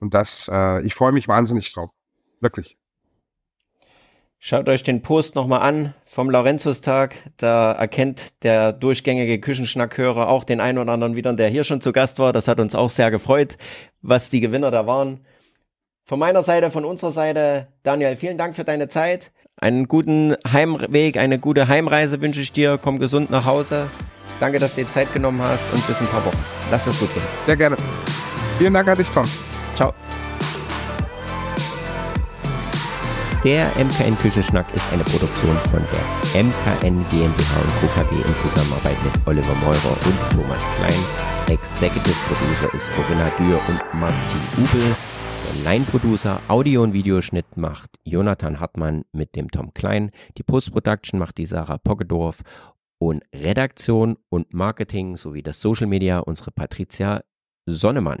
Und 0.00 0.14
das, 0.14 0.50
äh, 0.52 0.82
ich 0.82 0.94
freue 0.94 1.12
mich 1.12 1.28
wahnsinnig 1.28 1.72
drauf. 1.72 1.90
Wirklich. 2.40 2.76
Schaut 4.46 4.68
euch 4.68 4.82
den 4.82 5.00
Post 5.00 5.36
nochmal 5.36 5.62
an 5.62 5.94
vom 6.04 6.28
Laurentius-Tag. 6.28 7.14
Da 7.38 7.72
erkennt 7.72 8.44
der 8.44 8.74
durchgängige 8.74 9.40
Küchenschnackhörer 9.40 10.28
auch 10.28 10.44
den 10.44 10.60
einen 10.60 10.76
oder 10.76 10.92
anderen 10.92 11.16
wieder, 11.16 11.32
der 11.32 11.48
hier 11.48 11.64
schon 11.64 11.80
zu 11.80 11.92
Gast 11.92 12.18
war. 12.18 12.34
Das 12.34 12.46
hat 12.46 12.60
uns 12.60 12.74
auch 12.74 12.90
sehr 12.90 13.10
gefreut, 13.10 13.56
was 14.02 14.28
die 14.28 14.40
Gewinner 14.40 14.70
da 14.70 14.86
waren. 14.86 15.20
Von 16.04 16.18
meiner 16.18 16.42
Seite, 16.42 16.70
von 16.70 16.84
unserer 16.84 17.10
Seite, 17.10 17.68
Daniel, 17.82 18.16
vielen 18.16 18.36
Dank 18.36 18.54
für 18.54 18.64
deine 18.64 18.88
Zeit. 18.88 19.32
Einen 19.56 19.88
guten 19.88 20.36
Heimweg, 20.46 21.16
eine 21.16 21.38
gute 21.38 21.68
Heimreise 21.68 22.20
wünsche 22.20 22.42
ich 22.42 22.52
dir. 22.52 22.78
Komm 22.82 22.98
gesund 22.98 23.30
nach 23.30 23.46
Hause. 23.46 23.88
Danke, 24.40 24.58
dass 24.58 24.74
du 24.74 24.82
dir 24.82 24.86
Zeit 24.86 25.10
genommen 25.14 25.40
hast 25.40 25.64
und 25.72 25.86
bis 25.86 25.98
in 26.00 26.06
ein 26.06 26.12
paar 26.12 26.26
Wochen. 26.26 26.44
Lass 26.70 26.86
es 26.86 27.00
gut 27.00 27.14
gehen. 27.14 27.24
Sehr 27.46 27.56
gerne. 27.56 27.76
Vielen 28.58 28.74
Dank 28.74 28.88
an 28.88 28.98
dich, 28.98 29.08
Tom. 29.08 29.26
Ciao. 29.74 29.92
Der 33.44 33.68
MKN 33.76 34.16
Küchenschnack 34.16 34.72
ist 34.74 34.90
eine 34.90 35.04
Produktion 35.04 35.54
von 35.68 35.82
der 35.92 36.42
MKN 36.42 37.04
GmbH 37.10 37.60
und 37.60 37.94
Co. 37.94 38.14
In 38.14 38.36
Zusammenarbeit 38.36 38.96
mit 39.04 39.26
Oliver 39.26 39.54
Meurer 39.56 39.96
und 40.06 40.18
Thomas 40.32 40.66
Klein. 40.76 41.54
Executive 41.58 42.16
Producer 42.26 42.74
ist 42.74 42.90
Corinna 42.92 43.28
Dürr 43.36 43.60
und 43.68 44.00
Martin 44.00 44.40
Ubel. 44.56 44.96
Line-Producer 45.62 46.40
Audio- 46.48 46.82
und 46.82 46.94
Videoschnitt 46.94 47.56
macht 47.56 47.90
Jonathan 48.04 48.60
Hartmann 48.60 49.04
mit 49.12 49.36
dem 49.36 49.50
Tom 49.50 49.74
Klein. 49.74 50.10
Die 50.38 50.42
Post-Production 50.42 51.18
macht 51.18 51.36
die 51.36 51.46
Sarah 51.46 51.78
Poggedorf. 51.78 52.40
Und 52.98 53.22
Redaktion 53.34 54.16
und 54.30 54.54
Marketing 54.54 55.16
sowie 55.16 55.42
das 55.42 55.60
Social 55.60 55.86
Media 55.86 56.20
unsere 56.20 56.50
Patricia 56.50 57.22
Sonnemann. 57.66 58.20